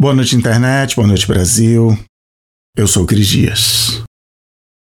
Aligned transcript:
Boa 0.00 0.14
noite, 0.14 0.36
internet. 0.36 0.94
Boa 0.94 1.08
noite, 1.08 1.26
Brasil. 1.26 1.88
Eu 2.76 2.86
sou 2.86 3.02
o 3.02 3.06
Cris 3.06 3.26
Dias. 3.26 4.04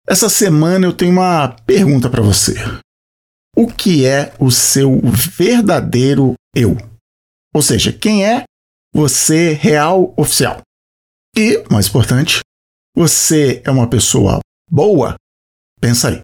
Essa 0.08 0.30
semana 0.30 0.86
eu 0.86 0.96
tenho 0.96 1.12
uma 1.12 1.50
pergunta 1.66 2.10
para 2.10 2.22
você. 2.22 2.56
O 3.54 3.68
que 3.68 4.05
é 4.05 4.34
o 4.39 4.50
seu 4.50 5.02
verdadeiro 5.38 6.36
eu? 6.55 6.78
Ou 7.54 7.62
seja, 7.62 7.92
quem 7.92 8.26
é 8.26 8.46
você 8.96 9.52
real 9.52 10.13
oficial? 10.16 10.62
E, 11.36 11.62
mais 11.70 11.88
importante, 11.88 12.39
você 12.96 13.62
é 13.66 13.70
uma 13.70 13.89
pessoa 13.89 14.39
boa? 14.70 15.16
Pensa 15.82 16.07
aí. 16.07 16.21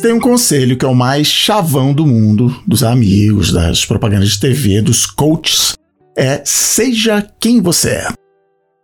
Tem 0.00 0.12
um 0.14 0.20
conselho 0.20 0.76
que 0.78 0.84
é 0.84 0.88
o 0.88 0.94
mais 0.94 1.26
chavão 1.26 1.92
do 1.92 2.06
mundo, 2.06 2.54
dos 2.66 2.82
amigos, 2.82 3.52
das 3.52 3.84
propagandas 3.84 4.30
de 4.30 4.40
TV, 4.40 4.80
dos 4.80 5.04
coaches, 5.04 5.74
é 6.16 6.40
seja 6.44 7.26
quem 7.38 7.60
você 7.60 7.90
é. 7.90 8.08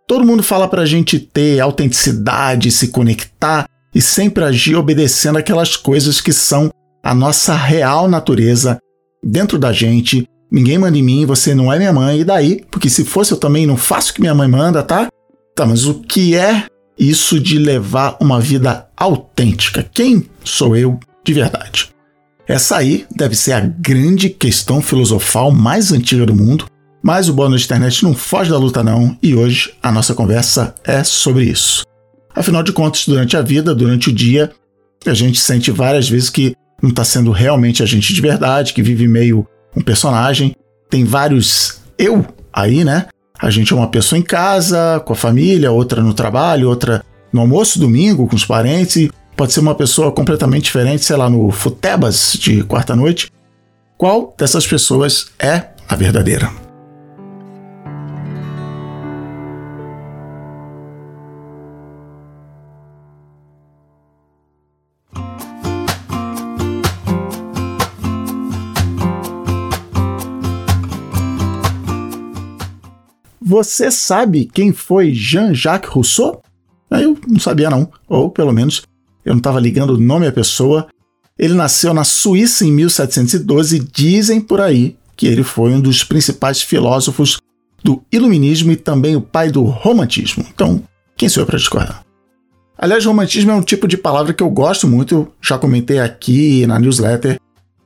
Todo 0.07 0.25
mundo 0.25 0.43
fala 0.43 0.67
pra 0.67 0.85
gente 0.85 1.19
ter 1.19 1.59
autenticidade, 1.59 2.71
se 2.71 2.89
conectar 2.89 3.67
e 3.93 4.01
sempre 4.01 4.43
agir 4.43 4.75
obedecendo 4.75 5.37
aquelas 5.37 5.75
coisas 5.75 6.21
que 6.21 6.31
são 6.31 6.69
a 7.03 7.15
nossa 7.15 7.55
real 7.55 8.07
natureza 8.07 8.77
dentro 9.23 9.57
da 9.57 9.73
gente. 9.73 10.27
Ninguém 10.51 10.77
manda 10.77 10.97
em 10.97 11.03
mim, 11.03 11.25
você 11.25 11.55
não 11.55 11.73
é 11.73 11.77
minha 11.77 11.91
mãe, 11.91 12.19
e 12.19 12.23
daí? 12.23 12.63
Porque 12.69 12.89
se 12.89 13.03
fosse 13.03 13.31
eu 13.31 13.37
também 13.37 13.65
não 13.65 13.75
faço 13.75 14.11
o 14.11 14.13
que 14.13 14.21
minha 14.21 14.35
mãe 14.35 14.47
manda, 14.47 14.83
tá? 14.83 15.07
Tá, 15.55 15.65
mas 15.65 15.85
o 15.85 15.95
que 15.95 16.35
é 16.35 16.65
isso 16.97 17.39
de 17.39 17.59
levar 17.59 18.17
uma 18.19 18.39
vida 18.39 18.87
autêntica. 18.95 19.87
Quem 19.93 20.27
sou 20.43 20.75
eu 20.75 20.99
de 21.23 21.33
verdade? 21.33 21.89
Essa 22.47 22.77
aí 22.77 23.05
deve 23.13 23.35
ser 23.35 23.51
a 23.51 23.59
grande 23.59 24.29
questão 24.29 24.81
filosofal 24.81 25.51
mais 25.51 25.91
antiga 25.91 26.25
do 26.25 26.33
mundo, 26.33 26.65
mas 27.03 27.27
o 27.27 27.33
bônus 27.33 27.61
de 27.61 27.65
internet 27.67 28.03
não 28.03 28.13
foge 28.13 28.49
da 28.49 28.57
luta 28.57 28.83
não, 28.83 29.17
e 29.21 29.35
hoje 29.35 29.73
a 29.83 29.91
nossa 29.91 30.15
conversa 30.15 30.73
é 30.83 31.03
sobre 31.03 31.43
isso. 31.43 31.83
Afinal 32.33 32.63
de 32.63 32.71
contas, 32.71 33.05
durante 33.05 33.35
a 33.35 33.41
vida, 33.41 33.75
durante 33.75 34.09
o 34.09 34.13
dia, 34.13 34.51
a 35.05 35.13
gente 35.13 35.39
sente 35.39 35.71
várias 35.71 36.07
vezes 36.07 36.29
que 36.29 36.55
não 36.81 36.91
está 36.91 37.03
sendo 37.03 37.31
realmente 37.31 37.83
a 37.83 37.85
gente 37.85 38.13
de 38.13 38.21
verdade, 38.21 38.73
que 38.73 38.83
vive 38.83 39.07
meio 39.07 39.45
um 39.75 39.81
personagem. 39.81 40.55
Tem 40.89 41.03
vários 41.03 41.81
eu 41.97 42.25
aí, 42.53 42.83
né? 42.83 43.07
A 43.39 43.49
gente 43.49 43.71
é 43.71 43.75
uma 43.75 43.87
pessoa 43.87 44.17
em 44.17 44.23
casa, 44.23 45.01
com 45.05 45.13
a 45.13 45.15
família, 45.15 45.71
outra 45.71 46.01
no 46.01 46.13
trabalho, 46.13 46.69
outra 46.69 47.03
no 47.31 47.41
almoço 47.41 47.79
domingo 47.79 48.27
com 48.27 48.35
os 48.35 48.45
parentes, 48.45 49.09
pode 49.35 49.53
ser 49.53 49.59
uma 49.59 49.75
pessoa 49.75 50.11
completamente 50.11 50.65
diferente, 50.65 51.05
sei 51.05 51.15
lá, 51.15 51.29
no 51.29 51.51
Futebas 51.51 52.33
de 52.39 52.63
quarta-noite. 52.63 53.31
Qual 53.97 54.33
dessas 54.37 54.65
pessoas 54.65 55.27
é 55.39 55.67
a 55.87 55.95
verdadeira? 55.95 56.66
Você 73.47 73.89
sabe 73.89 74.43
quem 74.43 74.73
foi 74.73 75.13
Jean-Jacques 75.13 75.89
Rousseau? 75.89 76.43
Eu 76.91 77.17
não 77.25 77.39
sabia 77.39 77.69
não, 77.69 77.89
ou 78.05 78.29
pelo 78.29 78.51
menos 78.51 78.81
eu 79.23 79.31
não 79.31 79.37
estava 79.37 79.57
ligando 79.57 79.91
o 79.91 79.97
nome 79.97 80.27
à 80.27 80.33
pessoa. 80.33 80.87
Ele 81.39 81.53
nasceu 81.53 81.93
na 81.93 82.03
Suíça 82.03 82.65
em 82.65 82.73
1712 82.73 83.77
e 83.77 83.79
dizem 83.79 84.41
por 84.41 84.59
aí 84.59 84.97
que 85.15 85.27
ele 85.27 85.43
foi 85.43 85.71
um 85.71 85.79
dos 85.79 86.03
principais 86.03 86.61
filósofos 86.61 87.37
do 87.81 88.03
iluminismo 88.11 88.73
e 88.73 88.75
também 88.75 89.15
o 89.15 89.21
pai 89.21 89.49
do 89.49 89.63
romantismo. 89.63 90.45
Então, 90.53 90.83
quem 91.15 91.29
sou 91.29 91.43
eu 91.43 91.47
para 91.47 91.57
discordar? 91.57 92.03
Aliás, 92.77 93.05
romantismo 93.05 93.51
é 93.51 93.55
um 93.55 93.63
tipo 93.63 93.87
de 93.87 93.95
palavra 93.95 94.33
que 94.33 94.43
eu 94.43 94.49
gosto 94.49 94.85
muito, 94.89 95.25
já 95.41 95.57
comentei 95.57 95.99
aqui 95.99 96.67
na 96.67 96.77
newsletter 96.77 97.39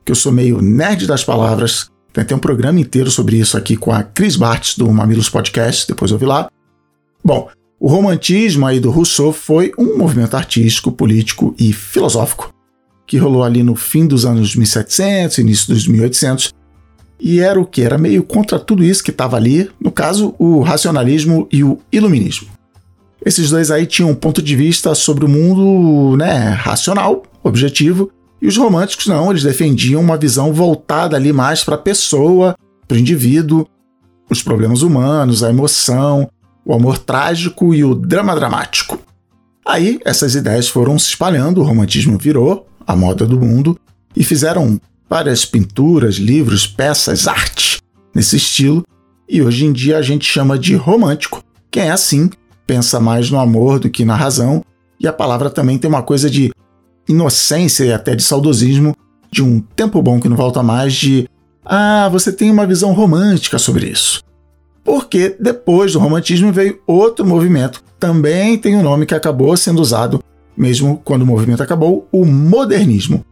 que 0.04 0.10
eu 0.10 0.16
sou 0.16 0.32
meio 0.32 0.60
nerd 0.60 1.06
das 1.06 1.22
palavras, 1.22 1.88
tem 2.12 2.22
até 2.22 2.34
um 2.34 2.38
programa 2.38 2.80
inteiro 2.80 3.10
sobre 3.10 3.36
isso 3.36 3.56
aqui 3.56 3.76
com 3.76 3.92
a 3.92 4.02
Cris 4.02 4.36
Bartz 4.36 4.76
do 4.76 4.90
Mamilos 4.90 5.30
Podcast, 5.30 5.86
depois 5.88 6.10
eu 6.10 6.18
vi 6.18 6.26
lá. 6.26 6.50
Bom, 7.24 7.48
o 7.80 7.88
romantismo 7.88 8.66
aí 8.66 8.78
do 8.78 8.90
Rousseau 8.90 9.32
foi 9.32 9.72
um 9.78 9.96
movimento 9.96 10.36
artístico, 10.36 10.92
político 10.92 11.54
e 11.58 11.72
filosófico 11.72 12.52
que 13.06 13.18
rolou 13.18 13.44
ali 13.44 13.62
no 13.62 13.74
fim 13.74 14.06
dos 14.06 14.24
anos 14.24 14.56
1700, 14.56 15.36
início 15.38 15.74
dos 15.74 15.86
1800, 15.86 16.52
e 17.20 17.40
era 17.40 17.60
o 17.60 17.66
que? 17.66 17.82
Era 17.82 17.98
meio 17.98 18.22
contra 18.22 18.58
tudo 18.58 18.82
isso 18.82 19.04
que 19.04 19.10
estava 19.10 19.36
ali, 19.36 19.70
no 19.78 19.92
caso, 19.92 20.34
o 20.38 20.60
racionalismo 20.60 21.46
e 21.52 21.62
o 21.62 21.78
iluminismo. 21.92 22.48
Esses 23.24 23.50
dois 23.50 23.70
aí 23.70 23.86
tinham 23.86 24.10
um 24.10 24.14
ponto 24.14 24.42
de 24.42 24.56
vista 24.56 24.94
sobre 24.94 25.24
o 25.24 25.28
mundo 25.28 26.16
né, 26.16 26.48
racional, 26.48 27.22
objetivo, 27.42 28.10
e 28.42 28.48
os 28.48 28.56
românticos 28.56 29.06
não, 29.06 29.30
eles 29.30 29.44
defendiam 29.44 30.00
uma 30.00 30.16
visão 30.16 30.52
voltada 30.52 31.16
ali 31.16 31.32
mais 31.32 31.62
para 31.62 31.76
a 31.76 31.78
pessoa, 31.78 32.56
para 32.88 32.96
o 32.96 32.98
indivíduo, 32.98 33.64
os 34.28 34.42
problemas 34.42 34.82
humanos, 34.82 35.44
a 35.44 35.50
emoção, 35.50 36.28
o 36.64 36.74
amor 36.74 36.98
trágico 36.98 37.72
e 37.72 37.84
o 37.84 37.94
drama 37.94 38.34
dramático. 38.34 38.98
Aí 39.64 40.00
essas 40.04 40.34
ideias 40.34 40.68
foram 40.68 40.98
se 40.98 41.10
espalhando, 41.10 41.60
o 41.60 41.64
romantismo 41.64 42.18
virou 42.18 42.66
a 42.84 42.96
moda 42.96 43.24
do 43.24 43.38
mundo 43.38 43.78
e 44.16 44.24
fizeram 44.24 44.80
várias 45.08 45.44
pinturas, 45.44 46.16
livros, 46.16 46.66
peças, 46.66 47.28
arte 47.28 47.80
nesse 48.12 48.36
estilo, 48.36 48.82
e 49.28 49.40
hoje 49.40 49.66
em 49.66 49.72
dia 49.72 49.98
a 49.98 50.02
gente 50.02 50.24
chama 50.24 50.58
de 50.58 50.74
romântico. 50.74 51.44
Quem 51.70 51.84
é 51.84 51.90
assim 51.92 52.28
pensa 52.66 52.98
mais 52.98 53.30
no 53.30 53.38
amor 53.38 53.78
do 53.78 53.88
que 53.88 54.04
na 54.04 54.16
razão, 54.16 54.64
e 54.98 55.06
a 55.06 55.12
palavra 55.12 55.48
também 55.48 55.78
tem 55.78 55.88
uma 55.88 56.02
coisa 56.02 56.28
de 56.28 56.50
inocência 57.08 57.84
e 57.84 57.92
até 57.92 58.14
de 58.14 58.22
saudosismo, 58.22 58.96
de 59.30 59.42
um 59.42 59.60
tempo 59.60 60.00
bom 60.02 60.20
que 60.20 60.28
não 60.28 60.36
volta 60.36 60.62
mais, 60.62 60.94
de 60.94 61.28
ah, 61.64 62.08
você 62.10 62.32
tem 62.32 62.50
uma 62.50 62.66
visão 62.66 62.92
romântica 62.92 63.58
sobre 63.58 63.86
isso. 63.86 64.22
Porque 64.84 65.36
depois 65.38 65.92
do 65.92 65.98
romantismo 65.98 66.52
veio 66.52 66.80
outro 66.86 67.24
movimento, 67.24 67.82
também 67.98 68.58
tem 68.58 68.76
um 68.76 68.82
nome 68.82 69.06
que 69.06 69.14
acabou 69.14 69.56
sendo 69.56 69.80
usado, 69.80 70.22
mesmo 70.56 71.00
quando 71.04 71.22
o 71.22 71.26
movimento 71.26 71.62
acabou, 71.62 72.08
o 72.10 72.24
modernismo. 72.24 73.24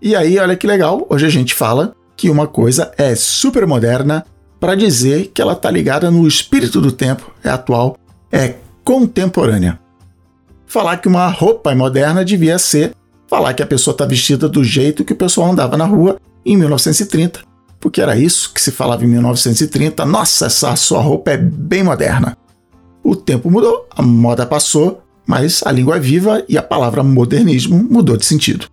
E 0.00 0.16
aí, 0.16 0.38
olha 0.38 0.56
que 0.56 0.66
legal, 0.66 1.06
hoje 1.08 1.26
a 1.26 1.30
gente 1.30 1.54
fala 1.54 1.94
que 2.16 2.30
uma 2.30 2.46
coisa 2.46 2.92
é 2.96 3.14
super 3.14 3.66
moderna 3.66 4.24
para 4.58 4.74
dizer 4.74 5.30
que 5.34 5.42
ela 5.42 5.52
está 5.52 5.70
ligada 5.70 6.10
no 6.10 6.26
espírito 6.26 6.80
do 6.80 6.90
tempo, 6.90 7.30
é 7.42 7.50
atual, 7.50 7.96
é 8.32 8.54
contemporânea. 8.82 9.78
Falar 10.74 10.96
que 10.96 11.06
uma 11.06 11.28
roupa 11.28 11.72
moderna 11.72 12.24
devia 12.24 12.58
ser 12.58 12.96
falar 13.28 13.54
que 13.54 13.62
a 13.62 13.66
pessoa 13.66 13.92
está 13.92 14.04
vestida 14.04 14.48
do 14.48 14.64
jeito 14.64 15.04
que 15.04 15.12
o 15.12 15.16
pessoal 15.16 15.52
andava 15.52 15.76
na 15.76 15.84
rua 15.84 16.16
em 16.44 16.56
1930, 16.56 17.42
porque 17.78 18.00
era 18.00 18.16
isso 18.16 18.52
que 18.52 18.60
se 18.60 18.72
falava 18.72 19.04
em 19.04 19.06
1930. 19.06 20.04
Nossa, 20.04 20.46
essa 20.46 20.74
sua 20.74 21.00
roupa 21.00 21.30
é 21.30 21.36
bem 21.36 21.84
moderna. 21.84 22.36
O 23.04 23.14
tempo 23.14 23.52
mudou, 23.52 23.86
a 23.88 24.02
moda 24.02 24.44
passou, 24.44 25.00
mas 25.24 25.62
a 25.64 25.70
língua 25.70 25.94
é 25.94 26.00
viva 26.00 26.44
e 26.48 26.58
a 26.58 26.62
palavra 26.62 27.04
modernismo 27.04 27.80
mudou 27.88 28.16
de 28.16 28.26
sentido. 28.26 28.66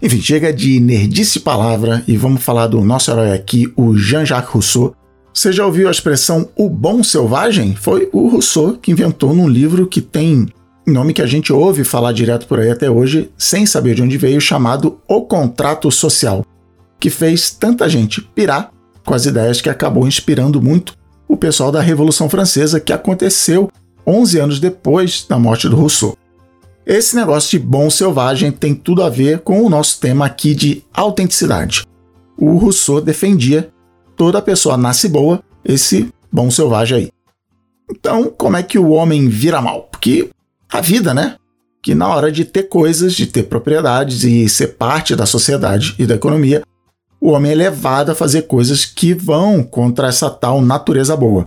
Enfim, 0.00 0.22
chega 0.22 0.50
de 0.50 0.80
nerdice 0.80 1.40
palavra 1.40 2.02
e 2.08 2.16
vamos 2.16 2.42
falar 2.42 2.68
do 2.68 2.80
nosso 2.80 3.10
herói 3.10 3.32
aqui, 3.32 3.70
o 3.76 3.94
Jean-Jacques 3.94 4.50
Rousseau. 4.50 4.96
Você 5.34 5.52
já 5.52 5.66
ouviu 5.66 5.88
a 5.88 5.90
expressão 5.90 6.48
o 6.56 6.70
bom 6.70 7.04
selvagem? 7.04 7.76
Foi 7.76 8.08
o 8.14 8.28
Rousseau 8.28 8.78
que 8.80 8.90
inventou 8.90 9.34
num 9.34 9.46
livro 9.46 9.86
que 9.86 10.00
tem 10.00 10.48
nome 10.88 11.12
que 11.12 11.22
a 11.22 11.26
gente 11.26 11.52
ouve 11.52 11.84
falar 11.84 12.12
direto 12.12 12.46
por 12.46 12.60
aí 12.60 12.70
até 12.70 12.90
hoje, 12.90 13.30
sem 13.36 13.66
saber 13.66 13.94
de 13.94 14.02
onde 14.02 14.16
veio, 14.16 14.40
chamado 14.40 15.00
O 15.08 15.22
Contrato 15.22 15.90
Social, 15.90 16.44
que 16.98 17.10
fez 17.10 17.50
tanta 17.50 17.88
gente 17.88 18.20
pirar 18.20 18.70
com 19.04 19.14
as 19.14 19.26
ideias 19.26 19.60
que 19.60 19.70
acabou 19.70 20.06
inspirando 20.06 20.60
muito 20.60 20.94
o 21.26 21.36
pessoal 21.36 21.70
da 21.70 21.80
Revolução 21.80 22.28
Francesa, 22.28 22.80
que 22.80 22.92
aconteceu 22.92 23.70
11 24.06 24.38
anos 24.38 24.60
depois 24.60 25.26
da 25.28 25.38
morte 25.38 25.68
do 25.68 25.76
Rousseau. 25.76 26.16
Esse 26.86 27.14
negócio 27.14 27.50
de 27.50 27.58
bom 27.58 27.90
selvagem 27.90 28.50
tem 28.50 28.74
tudo 28.74 29.02
a 29.02 29.10
ver 29.10 29.40
com 29.40 29.62
o 29.62 29.68
nosso 29.68 30.00
tema 30.00 30.24
aqui 30.24 30.54
de 30.54 30.82
autenticidade. 30.92 31.84
O 32.36 32.56
Rousseau 32.56 33.00
defendia 33.00 33.68
toda 34.16 34.40
pessoa 34.40 34.76
nasce 34.76 35.08
boa, 35.08 35.42
esse 35.64 36.08
bom 36.32 36.50
selvagem 36.50 36.96
aí. 36.96 37.08
Então, 37.90 38.32
como 38.36 38.56
é 38.56 38.62
que 38.62 38.78
o 38.78 38.90
homem 38.90 39.28
vira 39.28 39.60
mal? 39.60 39.82
Porque 39.90 40.30
a 40.70 40.80
vida, 40.80 41.14
né? 41.14 41.36
Que 41.82 41.94
na 41.94 42.08
hora 42.08 42.30
de 42.30 42.44
ter 42.44 42.64
coisas, 42.64 43.14
de 43.14 43.26
ter 43.26 43.44
propriedades 43.44 44.24
e 44.24 44.48
ser 44.48 44.68
parte 44.68 45.16
da 45.16 45.26
sociedade 45.26 45.94
e 45.98 46.06
da 46.06 46.14
economia, 46.14 46.62
o 47.20 47.30
homem 47.30 47.52
é 47.52 47.54
levado 47.54 48.10
a 48.10 48.14
fazer 48.14 48.42
coisas 48.42 48.84
que 48.84 49.14
vão 49.14 49.62
contra 49.62 50.08
essa 50.08 50.30
tal 50.30 50.60
natureza 50.60 51.16
boa. 51.16 51.46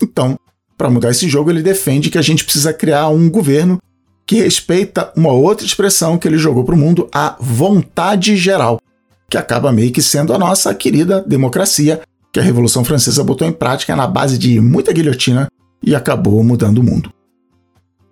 Então, 0.00 0.38
para 0.76 0.90
mudar 0.90 1.10
esse 1.10 1.28
jogo, 1.28 1.50
ele 1.50 1.62
defende 1.62 2.10
que 2.10 2.18
a 2.18 2.22
gente 2.22 2.44
precisa 2.44 2.72
criar 2.72 3.08
um 3.08 3.30
governo 3.30 3.78
que 4.26 4.36
respeita 4.36 5.12
uma 5.16 5.32
outra 5.32 5.66
expressão 5.66 6.16
que 6.16 6.26
ele 6.26 6.38
jogou 6.38 6.64
para 6.64 6.74
o 6.74 6.78
mundo, 6.78 7.08
a 7.12 7.36
vontade 7.40 8.36
geral, 8.36 8.80
que 9.28 9.36
acaba 9.36 9.72
meio 9.72 9.92
que 9.92 10.02
sendo 10.02 10.32
a 10.32 10.38
nossa 10.38 10.74
querida 10.74 11.20
democracia, 11.20 12.00
que 12.32 12.40
a 12.40 12.42
Revolução 12.42 12.84
Francesa 12.84 13.24
botou 13.24 13.46
em 13.46 13.52
prática 13.52 13.94
na 13.94 14.06
base 14.06 14.38
de 14.38 14.60
muita 14.60 14.92
guilhotina 14.92 15.48
e 15.82 15.94
acabou 15.94 16.42
mudando 16.42 16.78
o 16.78 16.82
mundo. 16.82 17.12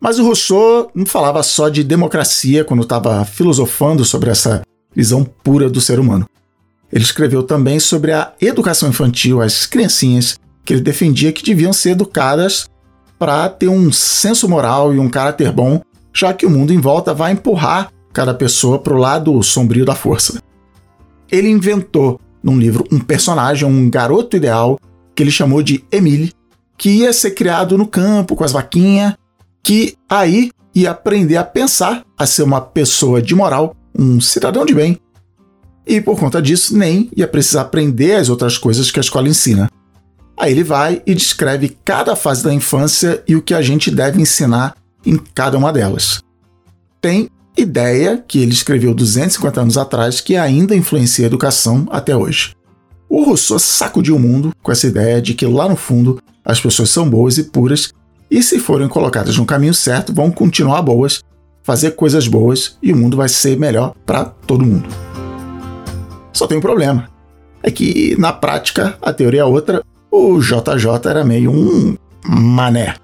Mas 0.01 0.19
o 0.19 0.25
Rousseau 0.25 0.91
não 0.95 1.05
falava 1.05 1.43
só 1.43 1.69
de 1.69 1.85
democracia 1.85 2.65
quando 2.65 2.83
estava 2.83 3.25
filosofando 3.25 4.05
sobre 4.05 4.31
essa 4.31 4.63
visão 4.95 5.25
pura 5.25 5.69
do 5.69 5.81
ser 5.81 6.01
humano. 6.01 6.27
Ele 6.93 7.05
escreveu 7.05 7.43
também 7.43 7.79
sobre 7.79 8.13
a 8.13 8.33
educação 8.41 8.89
infantil, 8.89 9.43
as 9.43 9.67
criancinhas, 9.67 10.39
que 10.65 10.73
ele 10.73 10.81
defendia 10.81 11.33
que 11.33 11.45
deviam 11.45 11.73
ser 11.73 11.91
educadas 11.91 12.67
para 13.19 13.49
ter 13.49 13.69
um 13.69 13.93
senso 13.93 14.49
moral 14.49 14.95
e 14.95 14.99
um 14.99 15.09
caráter 15.09 15.53
bom, 15.53 15.83
já 16.13 16.33
que 16.33 16.47
o 16.47 16.51
mundo 16.51 16.73
em 16.73 16.81
volta 16.81 17.13
vai 17.13 17.33
empurrar 17.33 17.93
cada 18.13 18.35
pessoa 18.35 18.79
para 18.79 18.95
o 18.95 18.99
lado 18.99 19.41
sombrio 19.43 19.85
da 19.85 19.95
força. 19.95 20.43
Ele 21.31 21.49
inventou 21.49 22.19
num 22.43 22.59
livro 22.59 22.85
um 22.91 22.99
personagem, 22.99 23.69
um 23.69 23.89
garoto 23.89 24.37
ideal, 24.37 24.81
que 25.15 25.23
ele 25.23 25.31
chamou 25.31 25.63
de 25.63 25.85
Emile, 25.93 26.33
que 26.77 26.91
ia 26.91 27.13
ser 27.13 27.33
criado 27.33 27.77
no 27.77 27.87
campo 27.87 28.35
com 28.35 28.43
as 28.43 28.53
vaquinhas, 28.53 29.15
que 29.63 29.95
aí 30.09 30.51
ia 30.75 30.91
aprender 30.91 31.37
a 31.37 31.45
pensar, 31.45 32.05
a 32.19 32.27
ser 32.27 32.43
uma 32.43 32.61
pessoa 32.61 33.21
de 33.21 33.35
moral, 33.35 33.75
um 33.97 34.21
cidadão 34.21 34.65
de 34.65 34.75
bem, 34.75 34.99
e 35.87 36.01
por 36.01 36.19
conta 36.19 36.41
disso 36.41 36.77
nem 36.77 37.11
ia 37.17 37.27
precisar 37.27 37.63
aprender 37.63 38.15
as 38.15 38.29
outras 38.29 38.57
coisas 38.57 38.91
que 38.91 39.01
a 39.01 39.03
escola 39.03 39.29
ensina. 39.29 39.69
Aí 40.37 40.53
ele 40.53 40.63
vai 40.63 41.03
e 41.07 41.15
descreve 41.15 41.77
cada 41.85 42.17
fase 42.17 42.43
da 42.43 42.55
infância 42.55 43.23
e 43.27 43.37
o 43.37 43.43
que 43.43 43.53
a 43.53 43.61
gente 43.61 43.91
deve 43.91 44.21
ensinar 44.21 44.75
em 45.05 45.17
cada 45.35 45.59
uma 45.59 45.73
delas. 45.73 46.23
Tem 47.01 47.29
ideia 47.57 48.23
que 48.27 48.39
ele 48.39 48.53
escreveu 48.53 48.95
250 48.95 49.61
anos 49.61 49.77
atrás 49.77 50.21
que 50.21 50.37
ainda 50.37 50.77
influencia 50.77 51.27
a 51.27 51.29
educação 51.29 51.87
até 51.91 52.17
hoje. 52.17 52.55
O 53.09 53.25
Rousseau 53.25 53.59
sacudiu 53.59 54.17
o 54.17 54.21
mundo 54.21 54.53
com 54.63 54.71
essa 54.71 54.87
ideia 54.87 55.21
de 55.21 55.35
que 55.35 55.45
lá 55.45 55.69
no 55.69 55.77
fundo 55.77 56.23
as 56.45 56.61
pessoas 56.61 56.91
são 56.91 57.09
boas 57.09 57.37
e 57.37 57.45
puras 57.45 57.93
e 58.31 58.43
se 58.43 58.59
forem 58.59 58.89
colocadas 58.89 59.37
no 59.37 59.45
caminho 59.45 59.75
certo 59.75 60.15
vão 60.15 60.31
continuar 60.31 60.83
boas, 60.83 61.23
fazer 61.63 61.93
coisas 61.93 62.29
boas 62.29 62.79
e 62.83 62.93
o 62.93 62.97
mundo 62.97 63.17
vai 63.17 63.29
ser 63.29 63.59
melhor 63.59 63.95
para 64.07 64.25
todo 64.25 64.65
mundo. 64.65 64.89
Só 66.33 66.47
tem 66.47 66.59
um 66.59 66.63
problema. 66.63 67.09
É 67.63 67.71
que, 67.71 68.17
na 68.19 68.33
prática, 68.33 68.97
a 69.03 69.13
teoria 69.13 69.43
é 69.43 69.45
outra, 69.45 69.83
o 70.11 70.41
JJ 70.41 71.11
era 71.11 71.25
meio 71.25 71.51
um 71.51 71.97
mané. 72.27 72.95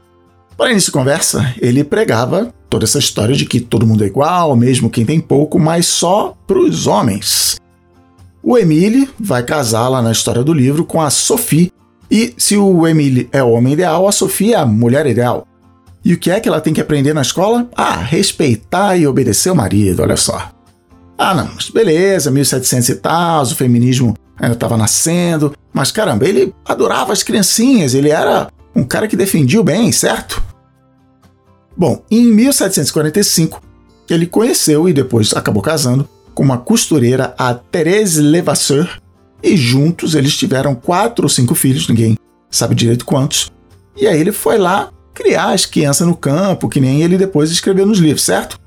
Para 0.57 0.71
início 0.71 0.91
de 0.91 0.99
conversa, 0.99 1.55
ele 1.61 1.85
pregava 1.85 2.55
toda 2.71 2.85
essa 2.85 2.99
história 2.99 3.35
de 3.35 3.45
que 3.45 3.61
todo 3.61 3.87
mundo 3.87 4.05
é 4.05 4.07
igual, 4.07 4.57
mesmo 4.57 4.89
quem 4.89 5.05
tem 5.05 5.21
pouco, 5.21 5.59
mas 5.59 5.87
só 5.87 6.35
para 6.47 6.59
os 6.59 6.87
homens. 6.87 7.57
O 8.43 8.57
Emile 8.57 9.11
vai 9.19 9.43
casar 9.43 9.89
lá 9.89 10.01
na 10.01 10.13
história 10.13 10.43
do 10.43 10.55
livro 10.55 10.85
com 10.85 11.03
a 11.03 11.11
Sophie, 11.11 11.71
e 12.11 12.35
se 12.37 12.57
o 12.57 12.87
Emile 12.87 13.29
é 13.33 13.43
o 13.43 13.51
homem 13.51 13.73
ideal, 13.73 14.07
a 14.07 14.13
Sophie 14.13 14.55
é 14.55 14.57
a 14.57 14.67
mulher 14.67 15.07
ideal. 15.07 15.47
E 16.05 16.15
o 16.15 16.19
que 16.19 16.31
é 16.31 16.39
que 16.39 16.49
ela 16.49 16.61
tem 16.61 16.73
que 16.73 16.81
aprender 16.81 17.13
na 17.13 17.23
escola? 17.23 17.69
Ah, 17.75 17.97
respeitar 17.97 18.97
e 18.97 19.07
obedecer 19.07 19.51
o 19.51 19.57
marido, 19.57 20.03
olha 20.03 20.17
só. 20.17 20.51
Ah, 21.19 21.35
não, 21.35 21.51
mas 21.55 21.71
beleza, 21.71 22.31
1700 22.31 22.89
e 22.89 22.95
tal, 22.97 23.43
o 23.43 23.55
feminismo 23.55 24.15
ainda 24.39 24.55
estava 24.55 24.77
nascendo, 24.77 25.55
mas 25.73 25.91
caramba, 25.91 26.29
ele 26.29 26.55
adorava 26.65 27.13
as 27.13 27.23
criancinhas, 27.23 27.95
ele 27.95 28.11
era 28.11 28.49
um 28.75 28.85
cara 28.85 29.09
que 29.09 29.17
defendia 29.17 29.61
o 29.61 29.65
bem, 29.65 29.91
certo? 29.91 30.43
Bom, 31.77 32.03
em 32.11 32.33
1745, 32.33 33.61
ele 34.09 34.27
conheceu 34.27 34.89
e 34.89 34.93
depois 34.93 35.35
acabou 35.35 35.63
casando 35.63 36.09
com 36.35 36.43
uma 36.43 36.59
costureira, 36.59 37.35
a 37.39 37.55
Thérèse 37.55 38.21
Levasseur, 38.21 39.01
e 39.47 39.57
juntos 39.57 40.17
eles 40.17 40.37
tiveram 40.37 40.75
quatro 40.75 41.25
ou 41.25 41.29
cinco 41.29 41.55
filhos, 41.55 41.89
ninguém 41.89 42.19
sabe 42.51 42.75
direito 42.75 43.05
quantos. 43.05 43.53
E 43.97 44.05
aí 44.07 44.21
ele 44.21 44.33
foi 44.33 44.59
lá 44.59 44.91
criar 45.15 45.53
as 45.53 45.65
crianças 45.65 46.05
no 46.05 46.17
campo, 46.17 46.69
que 46.69 46.81
nem 46.81 47.01
ele 47.01 47.17
depois 47.17 47.51
escreveu 47.51 47.87
nos 47.87 47.99
livros, 47.99 48.25
certo? 48.25 48.59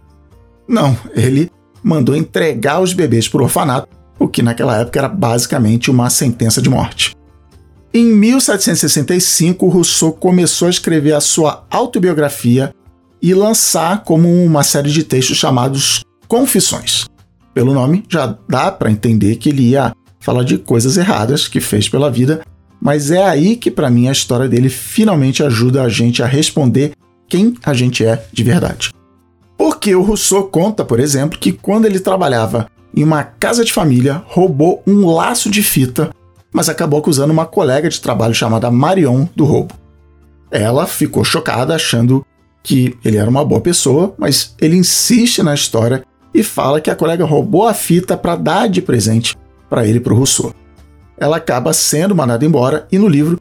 Não, 0.66 0.98
ele 1.14 1.52
mandou 1.84 2.16
entregar 2.16 2.80
os 2.80 2.94
bebês 2.94 3.28
para 3.28 3.42
o 3.42 3.44
orfanato, 3.44 3.90
o 4.18 4.28
que 4.28 4.42
naquela 4.42 4.78
época 4.78 5.00
era 5.00 5.10
basicamente 5.10 5.92
uma 5.92 6.10
sentença 6.10 6.62
de 6.62 6.70
morte. 6.70 7.14
Em 7.94 8.06
1765, 8.06 9.68
Rousseau 9.68 10.14
começou 10.14 10.68
a 10.68 10.72
escrever 10.72 11.14
a 11.14 11.20
sua 11.20 11.66
autobiografia 11.70 12.74
e 13.22 13.34
lançar 13.34 14.04
como 14.04 14.30
uma 14.46 14.64
série 14.64 14.92
de 14.92 15.04
textos 15.04 15.38
chamados 15.38 16.06
Confissões. 16.28 17.06
Pelo 17.54 17.74
nome, 17.74 18.06
já 18.08 18.38
dá 18.48 18.72
para 18.72 18.92
entender 18.92 19.36
que 19.36 19.50
ele 19.50 19.72
ia 19.72 19.92
falar 20.20 20.44
de 20.44 20.58
coisas 20.58 20.98
erradas 20.98 21.48
que 21.48 21.60
fez 21.60 21.88
pela 21.88 22.12
vida, 22.12 22.42
mas 22.82 23.12
é 23.12 23.24
aí 23.24 23.56
que, 23.56 23.70
para 23.70 23.90
mim, 23.90 24.08
a 24.08 24.12
história 24.12 24.48
dele 24.48 24.70
finalmente 24.70 25.44
ajuda 25.44 25.84
a 25.84 25.90
gente 25.90 26.24
a 26.24 26.26
responder 26.26 26.94
quem 27.28 27.56
a 27.64 27.74
gente 27.74 28.06
é 28.06 28.26
de 28.32 28.44
verdade. 28.44 28.92
Porque 29.58 29.94
o 29.94 30.02
Rousseau 30.02 30.44
conta, 30.48 30.86
por 30.86 31.00
exemplo, 31.00 31.38
que 31.38 31.52
quando 31.52 31.86
ele 31.86 32.00
trabalhava 32.00 32.70
em 32.96 33.04
uma 33.04 33.24
casa 33.24 33.64
de 33.64 33.74
família, 33.74 34.24
roubou 34.26 34.82
um 34.88 35.06
laço 35.06 35.50
de 35.50 35.62
fita, 35.62 36.10
mas 36.52 36.70
acabou 36.70 37.00
acusando 37.00 37.34
uma 37.34 37.46
colega 37.46 37.90
de 37.90 38.00
trabalho 38.00 38.34
chamada 38.34 38.72
Marion 38.72 39.28
do 39.36 39.46
roubo. 39.46 39.76
Ela 40.50 40.88
ficou 40.88 41.24
chocada, 41.24 41.76
achando 41.76 42.26
que 42.64 42.98
ele 43.06 43.18
era 43.18 43.30
uma 43.30 43.46
boa 43.46 43.62
pessoa, 43.62 44.16
mas 44.18 44.56
ele 44.60 44.76
insiste 44.76 45.44
na 45.44 45.54
história 45.54 46.04
e 46.34 46.42
fala 46.42 46.82
que 46.82 46.90
a 46.90 46.96
colega 46.96 47.26
roubou 47.26 47.68
a 47.68 47.74
fita 47.74 48.18
para 48.18 48.36
dar 48.36 48.68
de 48.68 48.82
presente 48.82 49.36
para 49.70 49.86
ele 49.86 49.98
e 49.98 50.02
para 50.02 50.14
o 50.14 50.18
Rousseau. 50.18 50.54
Ela 51.18 51.38
acaba 51.38 51.74
sendo 51.74 52.16
mandada 52.16 52.46
embora 52.46 52.88
e 52.92 52.98
no 52.98 53.08
livro 53.08 53.40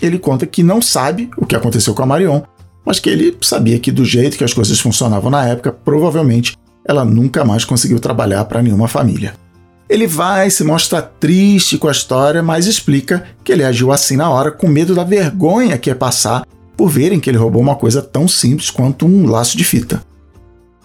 ele 0.00 0.18
conta 0.18 0.46
que 0.46 0.62
não 0.62 0.82
sabe 0.82 1.30
o 1.36 1.46
que 1.46 1.56
aconteceu 1.56 1.94
com 1.94 2.02
a 2.02 2.06
Marion, 2.06 2.42
mas 2.84 2.98
que 2.98 3.08
ele 3.08 3.36
sabia 3.40 3.78
que 3.78 3.90
do 3.90 4.04
jeito 4.04 4.36
que 4.36 4.44
as 4.44 4.52
coisas 4.52 4.78
funcionavam 4.78 5.30
na 5.30 5.46
época, 5.46 5.72
provavelmente 5.72 6.56
ela 6.84 7.04
nunca 7.04 7.44
mais 7.44 7.64
conseguiu 7.64 7.98
trabalhar 7.98 8.44
para 8.44 8.62
nenhuma 8.62 8.88
família. 8.88 9.34
Ele 9.88 10.06
vai 10.06 10.50
se 10.50 10.64
mostra 10.64 11.00
triste 11.00 11.78
com 11.78 11.88
a 11.88 11.92
história, 11.92 12.42
mas 12.42 12.66
explica 12.66 13.24
que 13.42 13.52
ele 13.52 13.64
agiu 13.64 13.92
assim 13.92 14.16
na 14.16 14.28
hora 14.30 14.50
com 14.50 14.68
medo 14.68 14.94
da 14.94 15.04
vergonha 15.04 15.78
que 15.78 15.90
ia 15.90 15.94
passar 15.94 16.44
por 16.76 16.88
verem 16.88 17.20
que 17.20 17.30
ele 17.30 17.38
roubou 17.38 17.62
uma 17.62 17.76
coisa 17.76 18.02
tão 18.02 18.26
simples 18.26 18.70
quanto 18.70 19.06
um 19.06 19.26
laço 19.26 19.56
de 19.56 19.64
fita. 19.64 20.02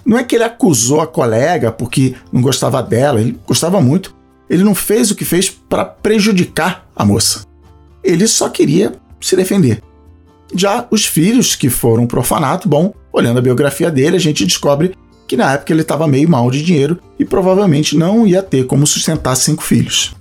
Não 0.06 0.18
é 0.18 0.24
que 0.24 0.36
ele 0.36 0.44
acusou 0.44 1.02
a 1.02 1.08
colega 1.08 1.72
porque 1.72 2.16
não 2.32 2.42
gostava 2.42 2.82
dela, 2.82 3.20
ele 3.20 3.38
gostava 3.46 3.82
muito. 3.82 4.16
Ele 4.50 4.64
não 4.64 4.74
fez 4.74 5.12
o 5.12 5.16
que 5.16 5.26
fez 5.26 5.50
para 5.50 5.86
prejudicar 5.86 6.88
a 6.96 7.06
moça. 7.06 7.46
Ele 8.04 8.28
só 8.28 8.50
queria 8.50 8.94
se 9.22 9.36
defender. 9.36 9.82
Já 10.56 10.88
os 10.90 11.06
filhos 11.06 11.56
que 11.56 11.70
foram 11.70 12.08
pro 12.08 12.20
orfanato, 12.20 12.68
bom, 12.68 12.94
olhando 13.14 13.38
a 13.38 13.42
biografia 13.42 13.92
dele, 13.92 14.16
a 14.16 14.20
gente 14.20 14.46
descobre 14.46 14.96
que 15.28 15.38
na 15.38 15.54
época 15.54 15.72
ele 15.72 15.82
estava 15.82 16.08
meio 16.08 16.28
mal 16.28 16.50
de 16.50 16.64
dinheiro 16.64 17.00
e 17.20 17.24
provavelmente 17.24 17.96
não 17.96 18.26
ia 18.26 18.42
ter 18.42 18.66
como 18.66 18.88
sustentar 18.88 19.36
cinco 19.36 19.64
filhos. 19.64 20.16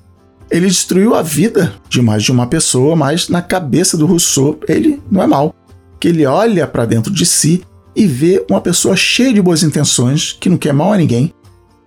Ele 0.50 0.66
destruiu 0.66 1.14
a 1.14 1.22
vida 1.22 1.74
de 1.88 2.02
mais 2.02 2.22
de 2.22 2.32
uma 2.32 2.46
pessoa, 2.46 2.94
mas 2.94 3.28
na 3.28 3.40
cabeça 3.40 3.96
do 3.96 4.06
Rousseau 4.06 4.58
ele 4.68 5.00
não 5.10 5.22
é 5.22 5.26
mal, 5.26 5.54
que 5.98 6.08
ele 6.08 6.26
olha 6.26 6.66
para 6.66 6.84
dentro 6.84 7.12
de 7.12 7.24
si 7.24 7.62
e 7.96 8.06
vê 8.06 8.44
uma 8.50 8.60
pessoa 8.60 8.94
cheia 8.96 9.32
de 9.32 9.42
boas 9.42 9.62
intenções, 9.62 10.36
que 10.38 10.48
não 10.48 10.58
quer 10.58 10.72
mal 10.72 10.92
a 10.92 10.96
ninguém. 10.96 11.32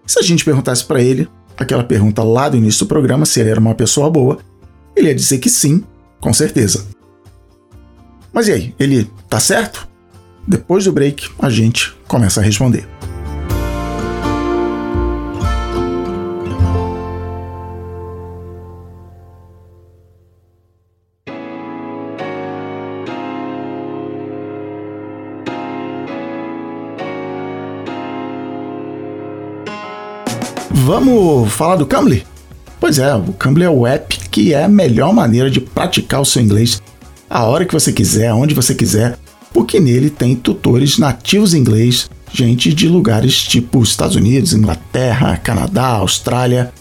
Se 0.06 0.20
a 0.20 0.24
gente 0.24 0.44
perguntasse 0.44 0.84
para 0.84 1.02
ele, 1.02 1.28
aquela 1.62 1.84
pergunta 1.84 2.24
lá 2.24 2.50
do 2.50 2.58
início 2.58 2.86
do 2.86 2.90
programa, 2.90 3.26
se 3.26 3.40
ele 3.40 3.50
era 3.50 3.60
uma 3.60 3.76
pessoa 3.76 4.10
boa, 4.10 4.40
ele 4.96 5.08
ia 5.08 5.16
dizer 5.16 5.40
que 5.40 5.50
sim, 5.50 5.84
com 6.20 6.34
certeza. 6.34 6.86
Mas 8.34 8.48
e 8.48 8.52
aí, 8.54 8.76
ele 8.80 9.10
tá 9.30 9.40
certo? 9.40 9.88
Depois 10.48 10.86
do 10.86 10.92
break, 10.92 11.30
a 11.40 11.50
gente 11.50 11.94
começa 12.08 12.40
a 12.40 12.44
responder. 12.44 12.88
Vamos 30.94 31.54
falar 31.54 31.78
do 31.78 31.86
Cambly? 31.86 32.26
Pois 32.78 33.00
é, 33.00 33.16
o 33.16 33.32
Cambly 33.32 33.64
é 33.64 33.70
o 33.70 33.88
app 33.88 34.20
que 34.30 34.54
é 34.54 34.66
a 34.66 34.68
melhor 34.68 35.14
maneira 35.14 35.50
de 35.50 35.62
praticar 35.62 36.20
o 36.20 36.26
seu 36.26 36.42
inglês 36.42 36.82
a 37.30 37.46
hora 37.46 37.66
que 37.66 37.74
você 37.74 37.94
quiser, 37.94 38.34
onde 38.34 38.54
você 38.54 38.76
quiser, 38.76 39.18
porque 39.54 39.80
nele 39.80 40.10
tem 40.10 40.36
tutores 40.36 40.98
nativos 40.98 41.54
em 41.54 41.60
inglês, 41.60 42.10
gente 42.34 42.74
de 42.74 42.90
lugares 42.90 43.42
tipo 43.42 43.82
Estados 43.82 44.18
Unidos, 44.18 44.52
Inglaterra, 44.52 45.38
Canadá, 45.38 45.92
Austrália. 45.92 46.74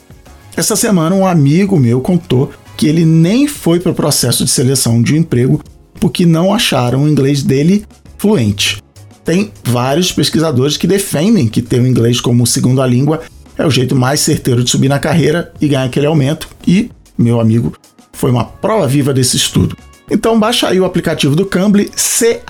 Essa 0.56 0.74
semana 0.74 1.14
um 1.14 1.24
amigo 1.24 1.78
meu 1.78 2.00
contou 2.00 2.50
que 2.76 2.88
ele 2.88 3.04
nem 3.04 3.46
foi 3.46 3.78
para 3.78 3.92
o 3.92 3.94
processo 3.94 4.44
de 4.44 4.50
seleção 4.50 5.00
de 5.00 5.14
um 5.14 5.18
emprego 5.18 5.62
porque 6.00 6.26
não 6.26 6.52
acharam 6.52 7.04
o 7.04 7.08
inglês 7.08 7.44
dele 7.44 7.84
fluente. 8.18 8.82
Tem 9.24 9.52
vários 9.62 10.10
pesquisadores 10.10 10.76
que 10.76 10.88
defendem 10.88 11.46
que 11.46 11.62
ter 11.62 11.80
o 11.80 11.86
inglês 11.86 12.20
como 12.20 12.44
segunda 12.44 12.84
língua 12.84 13.20
é 13.60 13.66
o 13.66 13.70
jeito 13.70 13.94
mais 13.94 14.20
certeiro 14.20 14.64
de 14.64 14.70
subir 14.70 14.88
na 14.88 14.98
carreira 14.98 15.52
e 15.60 15.68
ganhar 15.68 15.84
aquele 15.84 16.06
aumento. 16.06 16.48
E, 16.66 16.90
meu 17.16 17.38
amigo, 17.40 17.74
foi 18.12 18.30
uma 18.30 18.44
prova 18.44 18.86
viva 18.86 19.12
desse 19.12 19.36
estudo. 19.36 19.76
Então 20.10 20.40
baixa 20.40 20.66
aí 20.68 20.80
o 20.80 20.84
aplicativo 20.84 21.36
do 21.36 21.44
Cambly, 21.46 21.90
C-A-M-B-L-Y, 21.94 22.40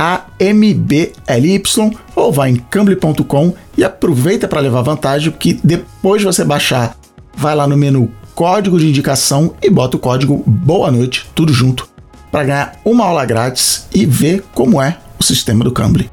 ou 2.16 2.32
vai 2.32 2.50
em 2.50 2.56
cambly.com 2.56 3.52
e 3.76 3.84
aproveita 3.84 4.48
para 4.48 4.60
levar 4.60 4.80
vantagem, 4.82 5.30
porque 5.30 5.58
depois 5.62 6.20
de 6.22 6.26
você 6.26 6.42
baixar, 6.44 6.96
vai 7.36 7.54
lá 7.54 7.66
no 7.66 7.76
menu 7.76 8.10
Código 8.34 8.78
de 8.78 8.88
Indicação 8.88 9.54
e 9.60 9.68
bota 9.68 9.98
o 9.98 10.00
código 10.00 10.42
Boa 10.46 10.90
Noite, 10.90 11.28
tudo 11.34 11.52
junto, 11.52 11.86
para 12.32 12.44
ganhar 12.44 12.80
uma 12.84 13.04
aula 13.04 13.26
grátis 13.26 13.86
e 13.92 14.06
ver 14.06 14.42
como 14.54 14.80
é 14.80 14.96
o 15.18 15.24
sistema 15.24 15.62
do 15.62 15.72
Cambly. 15.72 16.10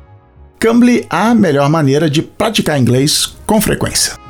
Cambly, 0.59 1.05
a 1.09 1.33
melhor 1.33 1.69
maneira 1.69 2.09
de 2.09 2.21
praticar 2.21 2.77
inglês 2.77 3.37
com 3.45 3.61
frequência. 3.61 4.26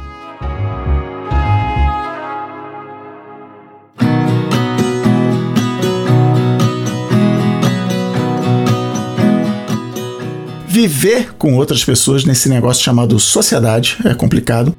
Viver 10.87 11.33
com 11.33 11.53
outras 11.53 11.83
pessoas 11.83 12.23
nesse 12.23 12.47
negócio 12.47 12.81
chamado 12.81 13.19
sociedade 13.19 13.97
é 14.05 14.13
complicado. 14.13 14.73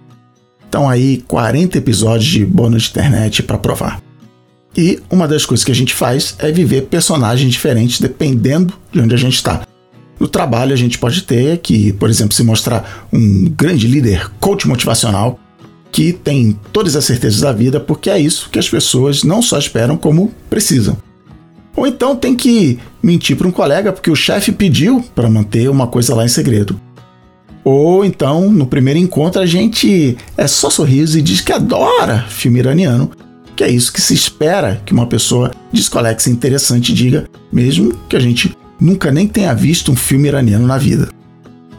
Então 0.67 0.89
aí 0.89 1.23
40 1.29 1.77
episódios 1.77 2.31
de 2.31 2.47
bônus 2.47 2.85
de 2.85 2.89
internet 2.89 3.43
para 3.43 3.59
provar. 3.59 4.03
E 4.75 5.03
uma 5.11 5.29
das 5.29 5.45
coisas 5.45 5.67
que 5.67 5.71
a 5.71 5.75
gente 5.75 5.93
faz 5.93 6.35
é 6.39 6.51
viver 6.51 6.87
personagens 6.87 7.53
diferentes 7.53 8.01
dependendo 8.01 8.73
de 8.91 9.03
onde 9.03 9.15
a 9.15 9.19
gente 9.19 9.35
está. 9.35 9.67
No 10.19 10.27
trabalho 10.27 10.73
a 10.73 10.77
gente 10.77 10.97
pode 10.97 11.25
ter 11.25 11.59
que, 11.59 11.93
por 11.93 12.09
exemplo, 12.09 12.35
se 12.35 12.43
mostrar 12.43 13.07
um 13.13 13.45
grande 13.45 13.87
líder 13.87 14.31
coach 14.41 14.67
motivacional 14.67 15.39
que 15.93 16.15
tem 16.15 16.59
todas 16.73 16.97
as 16.97 17.05
certezas 17.05 17.41
da 17.41 17.53
vida, 17.53 17.79
porque 17.79 18.09
é 18.09 18.19
isso 18.19 18.49
que 18.49 18.59
as 18.59 18.69
pessoas 18.69 19.25
não 19.25 19.43
só 19.43 19.59
esperam 19.59 19.95
como 19.95 20.33
precisam. 20.49 20.97
Ou 21.79 21.87
então 21.87 22.17
tem 22.17 22.35
que 22.35 22.77
mentir 23.01 23.37
para 23.37 23.47
um 23.47 23.53
colega 23.53 23.93
porque 23.93 24.11
o 24.11 24.17
chefe 24.17 24.51
pediu 24.51 25.01
para 25.15 25.31
manter 25.31 25.71
uma 25.71 25.87
coisa 25.87 26.13
lá 26.13 26.25
em 26.25 26.29
segredo. 26.29 26.79
Ou 27.63 28.05
então, 28.05 28.51
no 28.51 28.67
primeiro 28.67 28.99
encontro, 28.99 29.41
a 29.41 29.47
gente 29.47 30.17
é 30.37 30.49
só 30.49 30.71
sorriso 30.71 31.17
e 31.17 31.23
diz 31.23 31.41
que 31.41 31.53
adora 31.53 32.25
filme 32.29 32.59
iraniano, 32.59 33.13
que 33.55 33.63
é 33.63 33.71
isso 33.71 33.93
que 33.93 34.01
se 34.01 34.13
espera 34.13 34.83
que 34.85 34.93
uma 34.93 35.07
pessoa 35.07 35.53
descolexe 35.73 36.29
interessante 36.29 36.93
diga, 36.93 37.29
mesmo 37.53 37.97
que 38.09 38.17
a 38.17 38.21
gente 38.21 38.57
nunca 38.81 39.13
nem 39.13 39.29
tenha 39.29 39.55
visto 39.55 39.93
um 39.93 39.97
filme 39.97 40.27
iraniano 40.27 40.67
na 40.67 40.79
vida. 40.79 41.09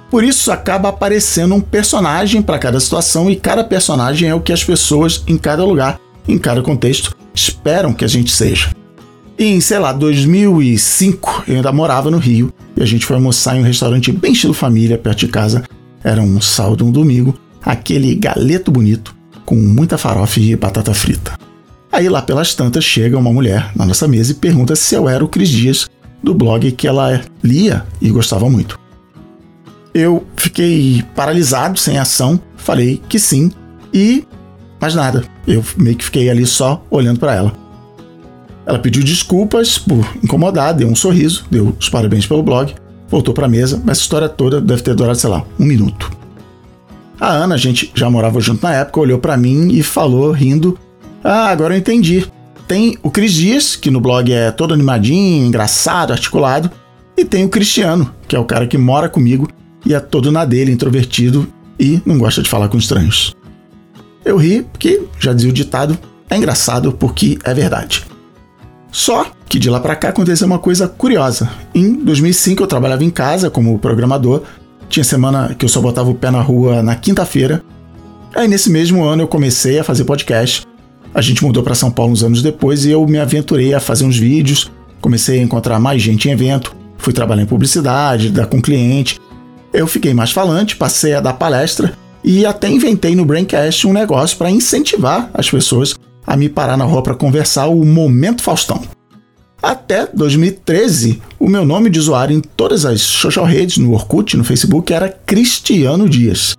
Por 0.10 0.24
isso 0.24 0.50
acaba 0.50 0.88
aparecendo 0.88 1.56
um 1.56 1.62
personagem 1.62 2.42
para 2.42 2.58
cada 2.58 2.80
situação 2.80 3.30
e 3.30 3.36
cada 3.36 3.66
personagem 3.66 4.30
é 4.30 4.34
o 4.34 4.40
que 4.40 4.54
as 4.54 4.64
pessoas 4.64 5.26
em 5.28 5.38
cada 5.38 5.66
lugar, 5.66 6.00
em 6.26 6.38
cada 6.38 6.62
contexto, 6.62 7.14
esperam 7.36 7.92
que 7.92 8.06
a 8.06 8.08
gente 8.08 8.32
seja. 8.32 8.79
Em, 9.42 9.62
sei 9.62 9.80
lá, 9.80 9.94
2005, 9.94 11.46
eu 11.48 11.56
ainda 11.56 11.72
morava 11.72 12.12
no 12.12 12.18
Rio 12.18 12.52
e 12.76 12.84
a 12.84 12.86
gente 12.86 13.06
foi 13.06 13.16
almoçar 13.16 13.56
em 13.56 13.62
um 13.62 13.64
restaurante 13.64 14.12
bem 14.12 14.34
estilo 14.34 14.54
família, 14.54 14.98
perto 14.98 15.20
de 15.20 15.30
casa. 15.30 15.64
Era 16.04 16.22
um 16.22 16.42
sábado, 16.42 16.86
um 16.86 16.92
domingo, 16.92 17.34
aquele 17.64 18.14
galeto 18.16 18.70
bonito 18.70 19.16
com 19.46 19.56
muita 19.56 19.98
farofa 19.98 20.42
e 20.42 20.58
batata 20.58 20.94
frita. 20.94 21.40
Aí 21.90 22.10
lá 22.10 22.22
pelas 22.22 22.54
tantas 22.54 22.84
chega 22.84 23.18
uma 23.18 23.32
mulher 23.32 23.72
na 23.78 23.86
nossa 23.86 24.10
mesa 24.10 24.34
e 24.34 24.36
pergunta 24.36 24.76
se 24.76 24.94
eu 24.94 25.08
era 25.08 25.24
o 25.24 25.30
Cris 25.30 25.48
Dias 25.48 25.90
do 26.22 26.34
blog 26.34 26.70
que 26.74 26.86
ela 26.86 27.22
lia 27.42 27.86
e 28.02 28.10
gostava 28.10 28.50
muito. 28.50 28.78
Eu 29.94 30.28
fiquei 30.36 31.02
paralisado, 31.16 31.80
sem 31.80 31.98
ação, 31.98 32.42
falei 32.58 33.02
que 33.08 33.18
sim 33.18 33.50
e 33.94 34.28
mais 34.82 34.94
nada. 34.94 35.24
Eu 35.48 35.64
meio 35.78 35.96
que 35.96 36.04
fiquei 36.04 36.30
ali 36.30 36.46
só 36.46 36.84
olhando 36.92 37.22
para 37.22 37.36
ela. 37.36 37.69
Ela 38.70 38.78
pediu 38.78 39.04
desculpas 39.04 39.80
por 39.80 40.08
incomodar, 40.24 40.76
deu 40.76 40.88
um 40.88 40.96
sorriso, 40.96 41.44
deu 41.50 41.76
os 41.80 41.90
parabéns 41.90 42.28
pelo 42.28 42.44
blog, 42.44 42.76
voltou 43.08 43.34
para 43.34 43.48
a 43.48 43.50
mesa, 43.50 43.82
mas 43.84 43.98
a 43.98 44.02
história 44.02 44.30
toda 44.30 44.62
deve 44.62 44.84
ter 44.84 44.94
durado, 44.94 45.18
sei 45.18 45.28
lá, 45.28 45.44
um 45.60 45.66
minuto. 45.66 46.12
A 47.20 47.30
Ana, 47.32 47.56
a 47.56 47.58
gente 47.58 47.92
já 47.96 48.12
morava 48.12 48.40
junto 48.40 48.62
na 48.62 48.72
época, 48.76 49.00
olhou 49.00 49.18
para 49.18 49.36
mim 49.36 49.70
e 49.72 49.82
falou, 49.82 50.32
rindo: 50.32 50.78
Ah, 51.24 51.48
agora 51.48 51.74
eu 51.74 51.80
entendi. 51.80 52.28
Tem 52.68 52.96
o 53.02 53.10
Cris 53.10 53.34
Dias, 53.34 53.76
que 53.76 53.90
no 53.90 54.00
blog 54.00 54.32
é 54.32 54.52
todo 54.52 54.76
animadinho, 54.76 55.48
engraçado, 55.48 56.14
articulado, 56.14 56.70
e 57.18 57.26
tem 57.26 57.44
o 57.46 57.50
Cristiano, 57.50 58.14
que 58.28 58.36
é 58.36 58.40
o 58.40 58.46
cara 58.46 58.68
que 58.68 58.78
mora 58.78 59.10
comigo 59.10 59.48
e 59.84 59.96
é 59.96 60.00
todo 60.00 60.32
na 60.32 60.46
dele, 60.46 60.72
introvertido 60.72 61.52
e 61.80 62.00
não 62.06 62.20
gosta 62.20 62.44
de 62.44 62.48
falar 62.48 62.70
com 62.70 62.78
estranhos. 62.78 63.36
Eu 64.24 64.38
ri 64.38 64.62
porque, 64.62 65.02
já 65.20 65.34
dizia 65.34 65.50
o 65.50 65.54
ditado, 65.54 65.98
é 66.30 66.38
engraçado 66.38 66.92
porque 66.92 67.40
é 67.44 67.52
verdade. 67.52 68.06
Só 68.92 69.32
que 69.48 69.60
de 69.60 69.70
lá 69.70 69.80
para 69.80 69.96
cá 69.96 70.10
aconteceu 70.10 70.48
uma 70.48 70.60
coisa 70.60 70.88
curiosa. 70.88 71.50
Em 71.74 71.94
2005 71.94 72.64
eu 72.64 72.68
trabalhava 72.68 73.04
em 73.04 73.10
casa 73.10 73.50
como 73.50 73.78
programador, 73.80 74.44
tinha 74.88 75.04
semana 75.04 75.56
que 75.58 75.66
eu 75.66 75.70
só 75.70 75.80
botava 75.82 76.10
o 76.10 76.16
pé 76.16 76.32
na 76.32 76.42
rua 76.42 76.82
na 76.82 76.96
quinta-feira. 76.96 77.64
Aí 78.36 78.48
nesse 78.48 78.70
mesmo 78.70 79.04
ano 79.04 79.24
eu 79.24 79.28
comecei 79.28 79.80
a 79.80 79.84
fazer 79.84 80.04
podcast. 80.04 80.66
A 81.14 81.22
gente 81.22 81.44
mudou 81.44 81.64
para 81.64 81.76
São 81.76 81.92
Paulo 81.92 82.12
uns 82.12 82.24
anos 82.24 82.42
depois 82.42 82.86
e 82.86 82.92
eu 82.92 83.06
me 83.08 83.18
aventurei 83.18 83.74
a 83.74 83.80
fazer 83.80 84.06
uns 84.06 84.18
vídeos, 84.18 84.72
comecei 85.02 85.40
a 85.40 85.44
encontrar 85.44 85.80
mais 85.80 86.02
gente 86.02 86.28
em 86.28 86.32
evento, 86.32 86.76
fui 86.98 87.14
trabalhar 87.14 87.44
em 87.44 87.48
publicidade, 87.48 88.30
dar 88.30 88.46
com 88.46 88.62
cliente. 88.62 89.20
Eu 89.72 89.88
fiquei 89.88 90.14
mais 90.14 90.32
falante, 90.32 90.76
passei 90.76 91.14
a 91.14 91.20
dar 91.20 91.34
palestra 91.34 91.94
e 92.24 92.46
até 92.46 92.70
inventei 92.70 93.16
no 93.16 93.26
Braincast 93.26 93.88
um 93.88 93.94
negócio 93.94 94.38
para 94.38 94.52
incentivar 94.52 95.30
as 95.34 95.50
pessoas 95.50 95.96
a 96.30 96.38
me 96.38 96.48
parar 96.48 96.78
na 96.78 96.86
rua 96.86 97.02
para 97.02 97.16
conversar 97.16 97.66
o 97.70 97.84
Momento 97.84 98.44
Faustão. 98.44 98.84
Até 99.64 100.06
2013, 100.06 101.20
o 101.40 101.50
meu 101.50 101.66
nome 101.66 101.90
de 101.90 101.98
usuário 101.98 102.38
em 102.38 102.40
todas 102.40 102.86
as 102.86 103.02
social 103.02 103.46
redes, 103.46 103.80
no 103.80 103.94
Orkut, 103.94 104.38
no 104.38 104.44
Facebook, 104.44 104.94
era 104.94 105.10
Cristiano 105.10 106.08
Dias. 106.08 106.56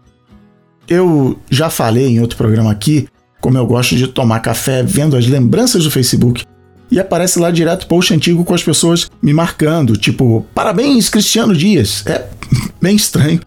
Eu 0.89 1.39
já 1.49 1.71
falei 1.71 2.09
em 2.09 2.21
outro 2.21 2.37
programa 2.37 2.73
aqui 2.73 3.07
como 3.41 3.57
eu 3.57 3.65
gosto 3.65 3.95
de 3.95 4.09
tomar 4.09 4.41
café 4.41 4.83
vendo 4.83 5.17
as 5.17 5.29
lembranças 5.29 5.85
do 5.85 5.91
Facebook 5.91 6.45
e 6.91 6.99
aparece 6.99 7.39
lá 7.39 7.53
direto 7.53 7.87
post 7.87 8.12
antigo 8.12 8.45
com 8.45 8.53
as 8.53 8.65
pessoas 8.65 9.09
me 9.23 9.33
marcando, 9.33 9.97
tipo, 9.97 10.45
parabéns 10.53 11.09
Cristiano 11.09 11.55
Dias. 11.55 12.05
É 12.07 12.27
bem 12.83 12.97
estranho, 12.97 13.41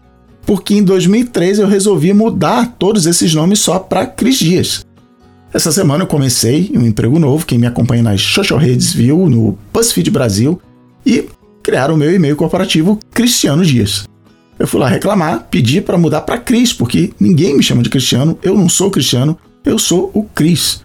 porque 0.46 0.74
em 0.74 0.82
2013 0.82 1.60
eu 1.60 1.68
resolvi 1.68 2.14
mudar 2.14 2.76
todos 2.78 3.04
esses 3.04 3.34
nomes 3.34 3.60
só 3.60 3.78
para 3.78 4.06
Cris 4.06 4.38
Dias. 4.38 4.83
Essa 5.54 5.70
semana 5.70 6.02
eu 6.02 6.08
comecei 6.08 6.72
um 6.74 6.84
emprego 6.84 7.16
novo, 7.16 7.46
quem 7.46 7.60
me 7.60 7.66
acompanha 7.68 8.02
nas 8.02 8.20
social 8.20 8.58
redes 8.58 8.92
viu 8.92 9.28
no 9.30 9.56
BuzzFeed 9.72 10.10
Brasil 10.10 10.60
e 11.06 11.28
criaram 11.62 11.94
o 11.94 11.96
meu 11.96 12.12
e-mail 12.12 12.34
corporativo 12.34 12.98
Cristiano 13.12 13.64
Dias. 13.64 14.04
Eu 14.58 14.66
fui 14.66 14.80
lá 14.80 14.88
reclamar, 14.88 15.46
pedi 15.48 15.80
para 15.80 15.96
mudar 15.96 16.22
para 16.22 16.38
Cris, 16.38 16.72
porque 16.72 17.12
ninguém 17.20 17.56
me 17.56 17.62
chama 17.62 17.84
de 17.84 17.88
Cristiano, 17.88 18.36
eu 18.42 18.56
não 18.56 18.68
sou 18.68 18.90
Cristiano, 18.90 19.38
eu 19.64 19.78
sou 19.78 20.10
o 20.12 20.24
Cris. 20.24 20.84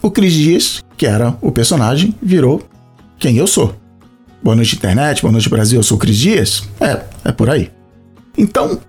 O 0.00 0.10
Cris 0.10 0.32
Dias, 0.32 0.82
que 0.96 1.04
era 1.04 1.36
o 1.42 1.52
personagem, 1.52 2.14
virou 2.22 2.62
quem 3.18 3.36
eu 3.36 3.46
sou. 3.46 3.74
Boa 4.42 4.56
noite, 4.56 4.74
internet, 4.74 5.20
boa 5.20 5.32
noite, 5.32 5.50
Brasil, 5.50 5.78
eu 5.78 5.82
sou 5.82 5.98
o 5.98 6.00
Cris 6.00 6.16
Dias? 6.16 6.62
É, 6.80 7.02
é 7.26 7.30
por 7.30 7.50
aí. 7.50 7.70
Então, 8.38 8.80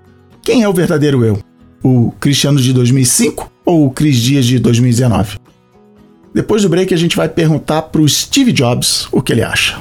quem 0.41 0.63
é 0.63 0.69
o 0.69 0.73
verdadeiro 0.73 1.25
eu? 1.25 1.39
O 1.83 2.13
Cristiano 2.21 2.61
de 2.61 2.71
2005 2.71 3.51
ou 3.65 3.85
o 3.85 3.91
Cris 3.91 4.17
Dias 4.17 4.45
de 4.45 4.59
2019? 4.59 5.37
Depois 6.33 6.63
do 6.63 6.69
break, 6.69 6.93
a 6.93 6.97
gente 6.97 7.15
vai 7.15 7.29
perguntar 7.29 7.83
para 7.83 8.01
o 8.01 8.09
Steve 8.09 8.51
Jobs 8.51 9.07
o 9.11 9.21
que 9.21 9.31
ele 9.31 9.43
acha. 9.43 9.79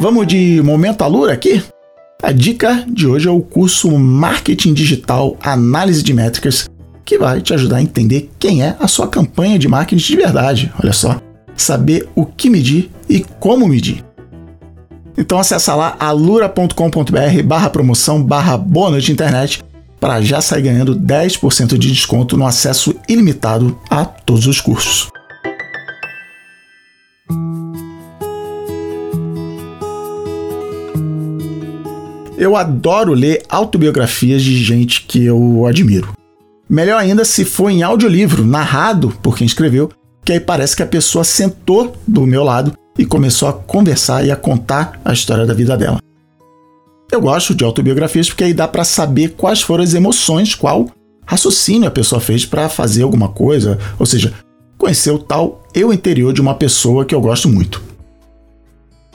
Vamos 0.00 0.26
de 0.26 0.62
momento 0.62 1.02
alura 1.02 1.32
aqui? 1.32 1.62
A 2.22 2.32
dica 2.32 2.84
de 2.88 3.06
hoje 3.06 3.28
é 3.28 3.30
o 3.30 3.40
curso 3.40 3.90
Marketing 3.98 4.72
Digital 4.72 5.36
Análise 5.42 6.02
de 6.02 6.14
Métricas 6.14 6.68
que 7.08 7.16
vai 7.16 7.40
te 7.40 7.54
ajudar 7.54 7.78
a 7.78 7.82
entender 7.82 8.28
quem 8.38 8.62
é 8.62 8.76
a 8.78 8.86
sua 8.86 9.08
campanha 9.08 9.58
de 9.58 9.66
marketing 9.66 10.12
de 10.12 10.16
verdade. 10.16 10.72
Olha 10.78 10.92
só, 10.92 11.18
saber 11.56 12.06
o 12.14 12.26
que 12.26 12.50
medir 12.50 12.90
e 13.08 13.24
como 13.40 13.66
medir. 13.66 14.04
Então 15.16 15.38
acessa 15.38 15.74
lá 15.74 15.96
alura.com.br 15.98 17.42
barra 17.46 17.70
promoção 17.70 18.22
barra 18.22 18.58
bônus 18.58 19.04
de 19.04 19.12
internet 19.12 19.64
para 19.98 20.20
já 20.20 20.42
sair 20.42 20.60
ganhando 20.60 20.94
10% 20.94 21.78
de 21.78 21.90
desconto 21.90 22.36
no 22.36 22.46
acesso 22.46 22.94
ilimitado 23.08 23.78
a 23.88 24.04
todos 24.04 24.46
os 24.46 24.60
cursos. 24.60 25.08
Eu 32.36 32.54
adoro 32.54 33.14
ler 33.14 33.42
autobiografias 33.48 34.42
de 34.42 34.62
gente 34.62 35.02
que 35.04 35.24
eu 35.24 35.64
admiro. 35.66 36.17
Melhor 36.68 36.98
ainda 36.98 37.24
se 37.24 37.44
for 37.44 37.70
em 37.70 37.82
audiolivro, 37.82 38.44
narrado 38.44 39.10
por 39.22 39.36
quem 39.36 39.46
escreveu, 39.46 39.90
que 40.24 40.32
aí 40.32 40.40
parece 40.40 40.76
que 40.76 40.82
a 40.82 40.86
pessoa 40.86 41.24
sentou 41.24 41.96
do 42.06 42.26
meu 42.26 42.44
lado 42.44 42.72
e 42.98 43.06
começou 43.06 43.48
a 43.48 43.52
conversar 43.52 44.26
e 44.26 44.30
a 44.30 44.36
contar 44.36 45.00
a 45.04 45.12
história 45.12 45.46
da 45.46 45.54
vida 45.54 45.76
dela. 45.76 45.98
Eu 47.10 47.22
gosto 47.22 47.54
de 47.54 47.64
autobiografias 47.64 48.28
porque 48.28 48.44
aí 48.44 48.52
dá 48.52 48.68
para 48.68 48.84
saber 48.84 49.30
quais 49.30 49.62
foram 49.62 49.82
as 49.82 49.94
emoções, 49.94 50.54
qual 50.54 50.90
raciocínio 51.24 51.88
a 51.88 51.90
pessoa 51.90 52.20
fez 52.20 52.44
para 52.44 52.68
fazer 52.68 53.02
alguma 53.02 53.30
coisa, 53.30 53.78
ou 53.98 54.04
seja, 54.04 54.34
conhecer 54.76 55.10
o 55.10 55.18
tal 55.18 55.62
eu 55.74 55.90
interior 55.92 56.34
de 56.34 56.42
uma 56.42 56.54
pessoa 56.54 57.04
que 57.06 57.14
eu 57.14 57.20
gosto 57.20 57.48
muito. 57.48 57.82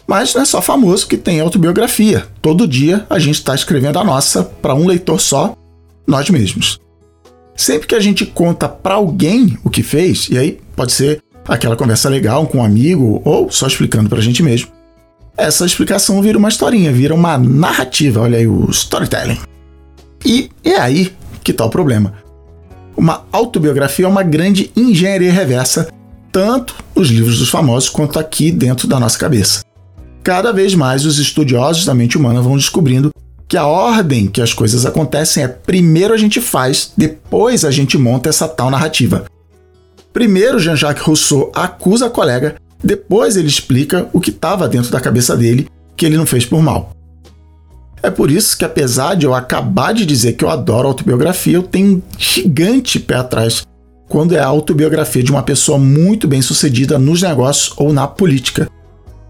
Mas 0.07 0.33
não 0.33 0.41
é 0.41 0.45
só 0.45 0.62
famoso 0.62 1.07
que 1.07 1.17
tem 1.17 1.39
autobiografia. 1.39 2.27
Todo 2.41 2.67
dia 2.67 3.05
a 3.10 3.19
gente 3.19 3.36
está 3.36 3.53
escrevendo 3.53 4.00
a 4.00 4.03
nossa 4.03 4.43
para 4.43 4.74
um 4.74 4.88
leitor 4.88 5.19
só, 5.22 5.55
nós 6.05 6.29
mesmos. 6.29 6.82
Sempre 7.55 7.88
que 7.88 7.95
a 7.95 8.00
gente 8.00 8.25
conta 8.25 8.67
para 8.67 8.95
alguém 8.95 9.57
o 9.63 9.69
que 9.69 9.83
fez, 9.83 10.27
e 10.29 10.38
aí 10.38 10.60
pode 10.75 10.91
ser 10.91 11.22
aquela 11.48 11.75
conversa 11.75 12.10
legal 12.10 12.48
com 12.48 12.60
um 12.60 12.63
amigo 12.63 13.22
ou 13.24 13.51
só 13.51 13.67
explicando 13.67 14.10
para 14.10 14.19
a 14.19 14.22
gente 14.22 14.41
mesmo, 14.41 14.69
essa 15.38 15.65
explicação 15.65 16.22
vira 16.22 16.38
uma 16.38 16.50
historinha, 16.50 16.91
vira 16.91 17.13
uma 17.13 17.38
narrativa, 17.38 18.22
olha 18.22 18.38
aí 18.38 18.48
o 18.48 18.69
storytelling. 18.69 19.39
E 20.25 20.50
é 20.63 20.77
aí 20.79 21.12
que 21.43 21.51
está 21.51 21.65
o 21.65 21.69
problema. 21.69 22.13
Uma 22.95 23.25
autobiografia 23.31 24.05
é 24.05 24.07
uma 24.07 24.24
grande 24.24 24.72
engenharia 24.75 25.31
reversa, 25.31 25.89
tanto 26.31 26.75
nos 26.95 27.10
livros 27.10 27.39
dos 27.39 27.50
famosos 27.50 27.89
quanto 27.89 28.19
aqui 28.19 28.51
dentro 28.51 28.88
da 28.88 29.00
nossa 29.00 29.17
cabeça. 29.17 29.63
Cada 30.24 30.53
vez 30.53 30.74
mais 30.75 31.05
os 31.05 31.17
estudiosos 31.17 31.86
da 31.86 31.93
mente 31.93 32.17
humana 32.17 32.41
vão 32.41 32.55
descobrindo 32.55 33.12
que 33.53 33.57
a 33.57 33.67
ordem 33.67 34.25
que 34.25 34.41
as 34.41 34.51
coisas 34.51 34.83
acontecem 34.83 35.43
é 35.43 35.48
primeiro 35.48 36.12
a 36.12 36.17
gente 36.17 36.41
faz, 36.41 36.91
depois 36.98 37.63
a 37.63 37.69
gente 37.69 38.00
monta 38.00 38.27
essa 38.27 38.48
tal 38.48 38.72
narrativa. 38.72 39.25
Primeiro 40.12 40.57
Jean-Jacques 40.57 41.05
Rousseau 41.05 41.51
acusa 41.53 42.07
a 42.07 42.10
colega, 42.10 42.55
depois 42.83 43.38
ele 43.38 43.48
explica 43.48 44.10
o 44.12 44.19
que 44.19 44.31
estava 44.31 44.67
dentro 44.67 44.89
da 44.89 45.00
cabeça 45.00 45.38
dele 45.38 45.67
que 45.95 46.03
ele 46.03 46.17
não 46.17 46.25
fez 46.25 46.48
por 46.48 46.63
mal. 46.63 46.95
É 48.01 48.10
por 48.10 48.31
isso 48.31 48.57
que, 48.57 48.65
apesar 48.65 49.13
de 49.13 49.27
eu 49.27 49.36
acabar 49.36 49.93
de 49.93 50.03
dizer 50.03 50.33
que 50.33 50.43
eu 50.43 50.50
adoro 50.50 50.88
autobiografia, 50.88 51.53
eu 51.53 51.62
tenho 51.62 51.98
um 51.98 52.01
gigante 52.17 53.00
pé 53.00 53.17
atrás 53.17 53.67
quando 54.10 54.36
é 54.36 54.39
a 54.39 54.48
autobiografia 54.48 55.22
de 55.22 55.31
uma 55.31 55.43
pessoa 55.43 55.77
muito 55.77 56.27
bem 56.27 56.41
sucedida 56.41 56.98
nos 56.98 57.22
negócios 57.22 57.72
ou 57.77 57.93
na 57.93 58.07
política. 58.07 58.67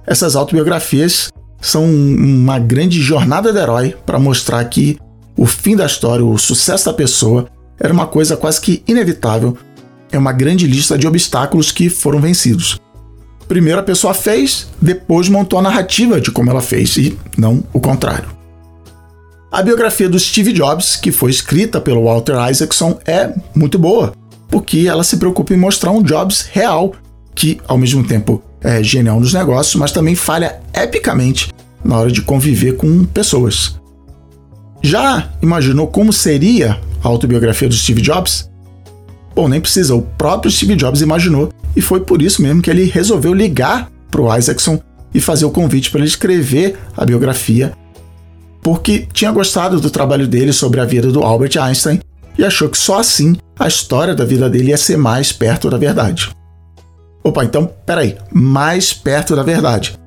Essas 0.08 0.34
autobiografias 0.38 1.30
são 1.64 1.86
uma 1.86 2.60
grande 2.60 3.02
jornada 3.02 3.52
do 3.52 3.58
herói 3.58 3.96
para 4.06 4.20
mostrar 4.20 4.64
que 4.66 5.00
o 5.36 5.46
fim 5.46 5.76
da 5.76 5.86
história, 5.86 6.24
o 6.24 6.38
sucesso 6.38 6.86
da 6.86 6.94
pessoa, 6.94 7.48
era 7.80 7.94
uma 7.94 8.06
coisa 8.06 8.36
quase 8.36 8.60
que 8.60 8.84
inevitável. 8.86 9.58
É 10.12 10.18
uma 10.18 10.34
grande 10.34 10.68
lista 10.68 10.98
de 10.98 11.08
obstáculos 11.08 11.72
que 11.72 11.90
foram 11.90 12.20
vencidos. 12.20 12.80
Primeiro 13.48 13.80
a 13.80 13.84
pessoa 13.84 14.14
fez, 14.14 14.70
depois 14.82 15.30
montou 15.30 15.58
a 15.58 15.62
narrativa 15.62 16.20
de 16.20 16.32
como 16.32 16.50
ela 16.50 16.62
fez, 16.62 16.98
e 16.98 17.18
não 17.38 17.64
o 17.72 17.80
contrário. 17.80 18.30
A 19.50 19.62
biografia 19.62 20.10
do 20.10 20.20
Steve 20.20 20.52
Jobs, 20.52 20.98
que 20.98 21.12
foi 21.12 21.32
escrita 21.32 21.80
pelo 21.80 22.04
Walter 22.04 22.36
Isaacson, 22.50 23.00
é 23.06 23.34
muito 23.56 23.80
boa, 23.80 24.14
porque 24.50 24.86
ela 24.88 25.04
se 25.04 25.18
preocupa 25.18 25.54
em 25.54 25.58
mostrar 25.58 25.92
um 25.92 26.04
Jobs 26.04 26.42
real, 26.52 26.94
que 27.34 27.60
ao 27.68 27.78
mesmo 27.78 28.04
tempo 28.04 28.44
é 28.64 28.82
genial 28.82 29.20
nos 29.20 29.34
negócios, 29.34 29.76
mas 29.76 29.92
também 29.92 30.16
falha 30.16 30.60
epicamente 30.74 31.54
na 31.84 31.98
hora 31.98 32.12
de 32.12 32.22
conviver 32.22 32.78
com 32.78 33.04
pessoas. 33.06 33.80
Já 34.82 35.30
imaginou 35.42 35.88
como 35.88 36.14
seria 36.14 36.80
a 37.04 37.08
autobiografia 37.08 37.68
do 37.68 37.76
Steve 37.76 38.02
Jobs? 38.02 38.50
Bom, 39.36 39.48
nem 39.48 39.60
precisa, 39.60 39.96
o 39.96 40.02
próprio 40.02 40.52
Steve 40.52 40.76
Jobs 40.76 41.02
imaginou 41.02 41.52
e 41.76 41.82
foi 41.82 42.02
por 42.02 42.22
isso 42.22 42.42
mesmo 42.42 42.62
que 42.62 42.70
ele 42.70 42.86
resolveu 42.86 43.34
ligar 43.34 43.92
para 44.10 44.22
o 44.22 44.38
Isaacson 44.38 44.80
e 45.14 45.20
fazer 45.20 45.46
o 45.46 45.52
convite 45.52 45.90
para 45.90 46.00
ele 46.00 46.08
escrever 46.08 46.78
a 46.96 47.06
biografia, 47.06 47.74
porque 48.62 49.08
tinha 49.12 49.32
gostado 49.32 49.80
do 49.80 49.90
trabalho 49.90 50.28
dele 50.28 50.54
sobre 50.54 50.80
a 50.80 50.86
vida 50.86 51.12
do 51.12 51.22
Albert 51.22 51.58
Einstein 51.58 52.00
e 52.38 52.44
achou 52.44 52.70
que 52.70 52.78
só 52.78 53.00
assim 53.00 53.36
a 53.58 53.68
história 53.68 54.16
da 54.16 54.26
vida 54.26 54.50
dele 54.50 54.70
ia 54.70 54.78
ser 54.78 54.98
mais 54.98 55.32
perto 55.32 55.70
da 55.70 55.78
verdade. 55.78 56.30
Opa, 57.24 57.46
então, 57.46 57.70
peraí, 57.86 58.18
mais 58.32 58.94
perto 58.94 59.36
da 59.36 59.44
verdade. 59.44 59.98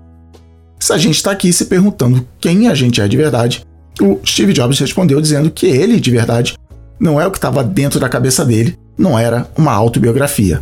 Se 0.78 0.92
a 0.92 0.98
gente 0.98 1.16
está 1.16 1.30
aqui 1.30 1.52
se 1.52 1.64
perguntando 1.64 2.26
quem 2.38 2.68
a 2.68 2.74
gente 2.74 3.00
é 3.00 3.08
de 3.08 3.16
verdade, 3.16 3.64
o 4.00 4.20
Steve 4.24 4.52
Jobs 4.52 4.78
respondeu 4.78 5.20
dizendo 5.20 5.50
que 5.50 5.66
ele, 5.66 5.98
de 5.98 6.10
verdade, 6.10 6.54
não 7.00 7.20
é 7.20 7.26
o 7.26 7.30
que 7.30 7.38
estava 7.38 7.64
dentro 7.64 7.98
da 7.98 8.08
cabeça 8.08 8.44
dele, 8.44 8.78
não 8.98 9.18
era 9.18 9.48
uma 9.56 9.72
autobiografia. 9.72 10.60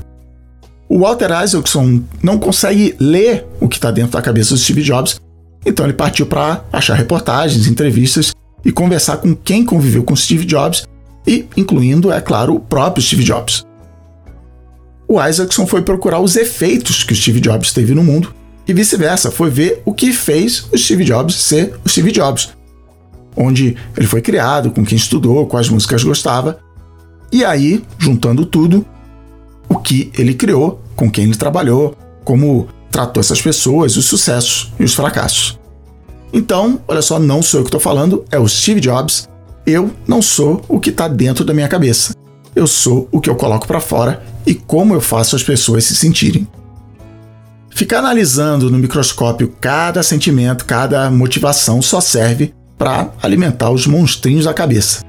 O 0.88 1.00
Walter 1.00 1.30
Isaacson 1.42 2.02
não 2.22 2.38
consegue 2.38 2.94
ler 3.00 3.44
o 3.60 3.68
que 3.68 3.76
está 3.76 3.90
dentro 3.90 4.12
da 4.12 4.22
cabeça 4.22 4.54
do 4.54 4.60
Steve 4.60 4.82
Jobs, 4.82 5.20
então 5.66 5.84
ele 5.84 5.94
partiu 5.94 6.26
para 6.26 6.62
achar 6.72 6.94
reportagens, 6.94 7.66
entrevistas 7.66 8.32
e 8.64 8.70
conversar 8.70 9.16
com 9.16 9.34
quem 9.34 9.64
conviveu 9.64 10.04
com 10.04 10.14
Steve 10.14 10.44
Jobs, 10.44 10.86
e 11.26 11.48
incluindo, 11.56 12.12
é 12.12 12.20
claro, 12.20 12.54
o 12.54 12.60
próprio 12.60 13.02
Steve 13.02 13.24
Jobs 13.24 13.64
o 15.06 15.22
Isaacson 15.22 15.66
foi 15.66 15.82
procurar 15.82 16.20
os 16.20 16.36
efeitos 16.36 17.02
que 17.02 17.12
o 17.12 17.16
Steve 17.16 17.40
Jobs 17.40 17.72
teve 17.72 17.94
no 17.94 18.02
mundo 18.02 18.34
e 18.66 18.72
vice-versa, 18.72 19.30
foi 19.30 19.50
ver 19.50 19.82
o 19.84 19.92
que 19.92 20.12
fez 20.12 20.66
o 20.72 20.78
Steve 20.78 21.04
Jobs 21.04 21.34
ser 21.36 21.74
o 21.84 21.88
Steve 21.88 22.10
Jobs. 22.10 22.50
Onde 23.36 23.76
ele 23.96 24.06
foi 24.06 24.22
criado, 24.22 24.70
com 24.70 24.84
quem 24.84 24.96
estudou, 24.96 25.46
quais 25.46 25.68
músicas 25.68 26.02
gostava. 26.02 26.58
E 27.30 27.44
aí, 27.44 27.84
juntando 27.98 28.46
tudo, 28.46 28.86
o 29.68 29.76
que 29.76 30.10
ele 30.16 30.34
criou, 30.34 30.80
com 30.96 31.10
quem 31.10 31.24
ele 31.24 31.36
trabalhou, 31.36 31.96
como 32.24 32.68
tratou 32.90 33.20
essas 33.20 33.42
pessoas, 33.42 33.96
os 33.96 34.06
sucessos 34.06 34.72
e 34.78 34.84
os 34.84 34.94
fracassos. 34.94 35.58
Então, 36.32 36.80
olha 36.88 37.02
só, 37.02 37.18
não 37.18 37.42
sou 37.42 37.60
eu 37.60 37.64
que 37.64 37.68
estou 37.68 37.80
falando, 37.80 38.24
é 38.30 38.38
o 38.38 38.48
Steve 38.48 38.80
Jobs. 38.80 39.28
Eu 39.66 39.90
não 40.06 40.22
sou 40.22 40.62
o 40.68 40.80
que 40.80 40.90
está 40.90 41.08
dentro 41.08 41.44
da 41.44 41.52
minha 41.52 41.68
cabeça. 41.68 42.14
Eu 42.54 42.66
sou 42.66 43.08
o 43.10 43.20
que 43.20 43.28
eu 43.28 43.34
coloco 43.34 43.66
para 43.66 43.80
fora 43.80 44.22
e 44.46 44.54
como 44.54 44.94
eu 44.94 45.00
faço 45.00 45.34
as 45.34 45.42
pessoas 45.42 45.84
se 45.84 45.96
sentirem. 45.96 46.46
Ficar 47.70 47.98
analisando 47.98 48.70
no 48.70 48.78
microscópio 48.78 49.52
cada 49.60 50.02
sentimento, 50.02 50.64
cada 50.64 51.10
motivação 51.10 51.82
só 51.82 52.00
serve 52.00 52.54
para 52.78 53.10
alimentar 53.20 53.70
os 53.70 53.86
monstrinhos 53.86 54.44
da 54.44 54.54
cabeça. 54.54 55.02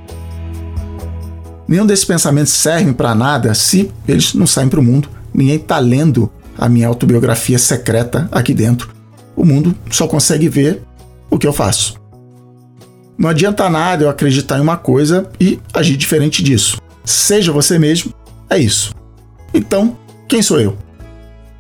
Nenhum 1.68 1.86
desses 1.86 2.06
pensamentos 2.06 2.54
serve 2.54 2.94
para 2.94 3.14
nada 3.14 3.54
se 3.54 3.92
eles 4.08 4.34
não 4.34 4.48
saem 4.48 4.68
para 4.68 4.80
o 4.80 4.84
mundo. 4.84 5.08
Ninguém 5.32 5.58
está 5.58 5.78
lendo 5.78 6.32
a 6.58 6.68
minha 6.68 6.88
autobiografia 6.88 7.60
secreta 7.60 8.28
aqui 8.32 8.54
dentro. 8.54 8.90
O 9.36 9.46
mundo 9.46 9.76
só 9.92 10.08
consegue 10.08 10.50
ver 10.50 10.82
o 11.30 11.38
que 11.38 11.46
eu 11.46 11.54
faço. 11.54 11.96
Não 13.18 13.30
adianta 13.30 13.70
nada 13.70 14.06
eu 14.06 14.10
acreditar 14.10 14.58
em 14.58 14.62
uma 14.62 14.78
coisa 14.78 15.30
e 15.40 15.60
agir 15.74 15.98
diferente 15.98 16.42
disso. 16.42 16.78
Seja 17.06 17.52
você 17.52 17.78
mesmo, 17.78 18.14
é 18.50 18.58
isso. 18.58 18.94
Então, 19.54 19.98
quem 20.28 20.42
sou 20.42 20.60
eu? 20.60 20.78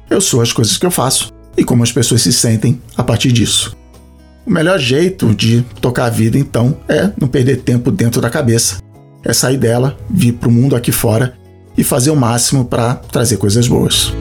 Eu 0.09 0.19
sou 0.19 0.41
as 0.41 0.51
coisas 0.51 0.77
que 0.77 0.85
eu 0.85 0.91
faço 0.91 1.31
e 1.57 1.63
como 1.63 1.83
as 1.83 1.91
pessoas 1.91 2.21
se 2.21 2.33
sentem 2.33 2.81
a 2.97 3.03
partir 3.03 3.31
disso. 3.31 3.75
O 4.45 4.51
melhor 4.51 4.79
jeito 4.79 5.33
de 5.33 5.63
tocar 5.81 6.05
a 6.05 6.09
vida, 6.09 6.37
então, 6.37 6.77
é 6.87 7.11
não 7.19 7.27
perder 7.27 7.57
tempo 7.57 7.91
dentro 7.91 8.21
da 8.21 8.29
cabeça. 8.29 8.77
É 9.23 9.33
sair 9.33 9.57
dela, 9.57 9.97
vir 10.09 10.33
para 10.33 10.49
o 10.49 10.51
mundo 10.51 10.75
aqui 10.75 10.91
fora 10.91 11.35
e 11.77 11.83
fazer 11.83 12.11
o 12.11 12.15
máximo 12.15 12.65
para 12.65 12.95
trazer 12.95 13.37
coisas 13.37 13.67
boas. 13.67 14.13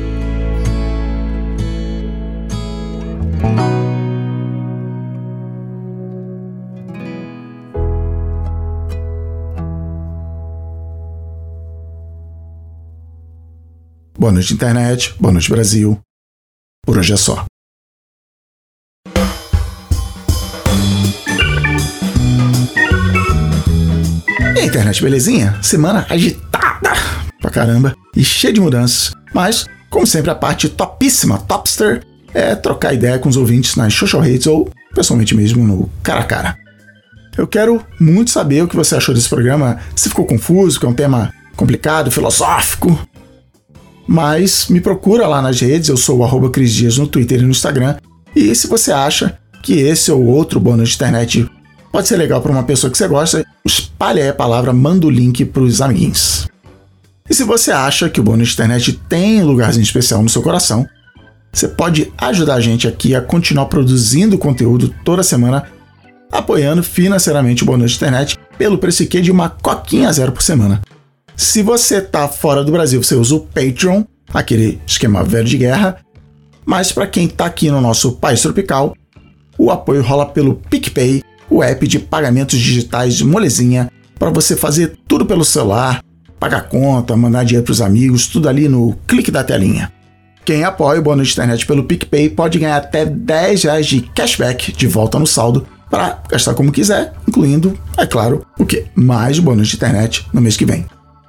Boa 14.24 14.32
noite, 14.32 14.54
internet. 14.54 15.14
Boa 15.20 15.30
noite, 15.30 15.50
Brasil. 15.50 16.00
Por 16.86 16.96
hoje 16.96 17.12
é 17.12 17.16
só. 17.18 17.44
E 24.56 24.58
aí, 24.58 24.66
internet, 24.66 25.02
belezinha? 25.02 25.58
Semana 25.62 26.06
agitada 26.08 26.94
pra 27.38 27.50
caramba 27.50 27.94
e 28.16 28.24
cheia 28.24 28.50
de 28.50 28.62
mudanças. 28.62 29.12
Mas, 29.34 29.66
como 29.90 30.06
sempre, 30.06 30.30
a 30.30 30.34
parte 30.34 30.70
topíssima, 30.70 31.36
topster, 31.36 32.02
é 32.32 32.54
trocar 32.54 32.94
ideia 32.94 33.18
com 33.18 33.28
os 33.28 33.36
ouvintes 33.36 33.76
nas 33.76 33.92
social 33.92 34.22
redes 34.22 34.46
ou 34.46 34.70
pessoalmente 34.94 35.34
mesmo 35.34 35.66
no 35.66 35.90
cara 36.02 36.20
a 36.20 36.24
cara. 36.24 36.58
Eu 37.36 37.46
quero 37.46 37.84
muito 38.00 38.30
saber 38.30 38.62
o 38.62 38.68
que 38.68 38.74
você 38.74 38.96
achou 38.96 39.14
desse 39.14 39.28
programa, 39.28 39.80
se 39.94 40.08
ficou 40.08 40.24
confuso, 40.24 40.80
que 40.80 40.86
é 40.86 40.88
um 40.88 40.94
tema 40.94 41.30
complicado, 41.56 42.10
filosófico, 42.10 42.98
mas 44.06 44.68
me 44.68 44.80
procura 44.80 45.26
lá 45.26 45.40
nas 45.40 45.60
redes, 45.60 45.88
eu 45.88 45.96
sou 45.96 46.22
o 46.22 46.50
Cris 46.50 46.72
Dias 46.72 46.98
no 46.98 47.06
Twitter 47.06 47.40
e 47.40 47.42
no 47.42 47.50
Instagram. 47.50 47.96
E 48.34 48.54
se 48.54 48.66
você 48.66 48.92
acha 48.92 49.38
que 49.62 49.74
esse 49.74 50.10
ou 50.12 50.24
outro 50.24 50.60
bônus 50.60 50.90
de 50.90 50.94
internet 50.96 51.50
pode 51.90 52.08
ser 52.08 52.16
legal 52.16 52.40
para 52.40 52.52
uma 52.52 52.64
pessoa 52.64 52.90
que 52.90 52.98
você 52.98 53.06
gosta, 53.06 53.46
espalhe 53.64 54.20
aí 54.20 54.28
a 54.28 54.34
palavra, 54.34 54.72
manda 54.72 55.06
o 55.06 55.10
link 55.10 55.44
para 55.44 55.62
os 55.62 55.80
amiguinhos. 55.80 56.46
E 57.28 57.34
se 57.34 57.44
você 57.44 57.70
acha 57.70 58.10
que 58.10 58.20
o 58.20 58.22
Bônus 58.22 58.48
de 58.48 58.54
Internet 58.54 58.92
tem 59.08 59.42
um 59.42 59.46
lugarzinho 59.46 59.82
especial 59.82 60.22
no 60.22 60.28
seu 60.28 60.42
coração, 60.42 60.86
você 61.50 61.68
pode 61.68 62.12
ajudar 62.18 62.56
a 62.56 62.60
gente 62.60 62.86
aqui 62.86 63.14
a 63.14 63.22
continuar 63.22 63.66
produzindo 63.66 64.36
conteúdo 64.36 64.92
toda 65.04 65.22
semana, 65.22 65.64
apoiando 66.30 66.82
financeiramente 66.82 67.62
o 67.62 67.66
Bônus 67.66 67.92
de 67.92 67.96
Internet 67.96 68.36
pelo 68.58 68.76
preço 68.76 69.06
de 69.06 69.30
uma 69.30 69.48
coquinha 69.48 70.12
zero 70.12 70.32
por 70.32 70.42
semana. 70.42 70.82
Se 71.36 71.62
você 71.62 71.98
está 71.98 72.28
fora 72.28 72.62
do 72.62 72.70
Brasil, 72.70 73.02
você 73.02 73.14
usa 73.16 73.34
o 73.34 73.40
Patreon, 73.40 74.04
aquele 74.32 74.80
esquema 74.86 75.24
velho 75.24 75.46
de 75.46 75.58
guerra, 75.58 75.98
mas 76.64 76.92
para 76.92 77.06
quem 77.06 77.26
está 77.26 77.46
aqui 77.46 77.70
no 77.70 77.80
nosso 77.80 78.12
país 78.12 78.40
tropical, 78.40 78.94
o 79.58 79.70
apoio 79.70 80.02
rola 80.02 80.26
pelo 80.26 80.54
PicPay, 80.54 81.22
o 81.50 81.62
app 81.62 81.86
de 81.86 81.98
pagamentos 81.98 82.58
digitais 82.58 83.14
de 83.14 83.24
molezinha, 83.24 83.90
para 84.18 84.30
você 84.30 84.56
fazer 84.56 84.96
tudo 85.08 85.26
pelo 85.26 85.44
celular, 85.44 86.00
pagar 86.38 86.68
conta, 86.68 87.16
mandar 87.16 87.44
dinheiro 87.44 87.64
para 87.64 87.72
os 87.72 87.80
amigos, 87.80 88.28
tudo 88.28 88.48
ali 88.48 88.68
no 88.68 88.96
clique 89.06 89.30
da 89.30 89.42
telinha. 89.42 89.92
Quem 90.44 90.62
apoia 90.62 91.00
o 91.00 91.02
bônus 91.02 91.28
de 91.28 91.32
internet 91.34 91.66
pelo 91.66 91.84
PicPay 91.84 92.30
pode 92.30 92.58
ganhar 92.58 92.76
até 92.76 93.04
10 93.04 93.64
reais 93.64 93.86
de 93.86 94.02
cashback 94.02 94.72
de 94.72 94.86
volta 94.86 95.18
no 95.18 95.26
saldo 95.26 95.66
para 95.90 96.22
gastar 96.30 96.54
como 96.54 96.72
quiser, 96.72 97.12
incluindo, 97.26 97.78
é 97.96 98.06
claro, 98.06 98.46
o 98.58 98.64
que? 98.64 98.86
Mais 98.94 99.38
bônus 99.38 99.68
de 99.68 99.76
internet 99.76 100.26
no 100.32 100.40
mês 100.40 100.56
que 100.56 100.64
vem. 100.64 100.86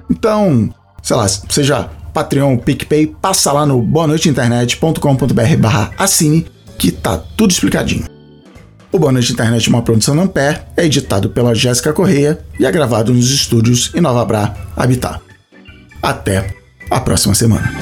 Então, 0.09 0.73
sei 1.01 1.15
lá, 1.15 1.27
seja 1.27 1.89
Patreon, 2.13 2.57
PicPay, 2.57 3.07
passa 3.07 3.51
lá 3.51 3.65
no 3.65 3.81
boanoiteinternet.com.br 3.81 5.57
barra 5.59 5.91
assine 5.97 6.45
que 6.77 6.91
tá 6.91 7.17
tudo 7.17 7.51
explicadinho. 7.51 8.05
O 8.91 8.99
Bônus 8.99 9.25
de 9.25 9.33
Internet 9.33 9.67
uma 9.67 9.81
produção 9.81 10.17
Ampere 10.21 10.61
é 10.77 10.85
editado 10.85 11.29
pela 11.29 11.53
Jéssica 11.53 11.91
Correia 11.91 12.39
e 12.57 12.65
é 12.65 12.71
gravado 12.71 13.13
nos 13.13 13.29
estúdios 13.29 13.91
em 13.93 13.99
Nova 13.99 14.23
Bra, 14.23 14.55
Habitat. 14.73 15.19
Até 16.01 16.55
a 16.89 17.01
próxima 17.01 17.35
semana. 17.35 17.73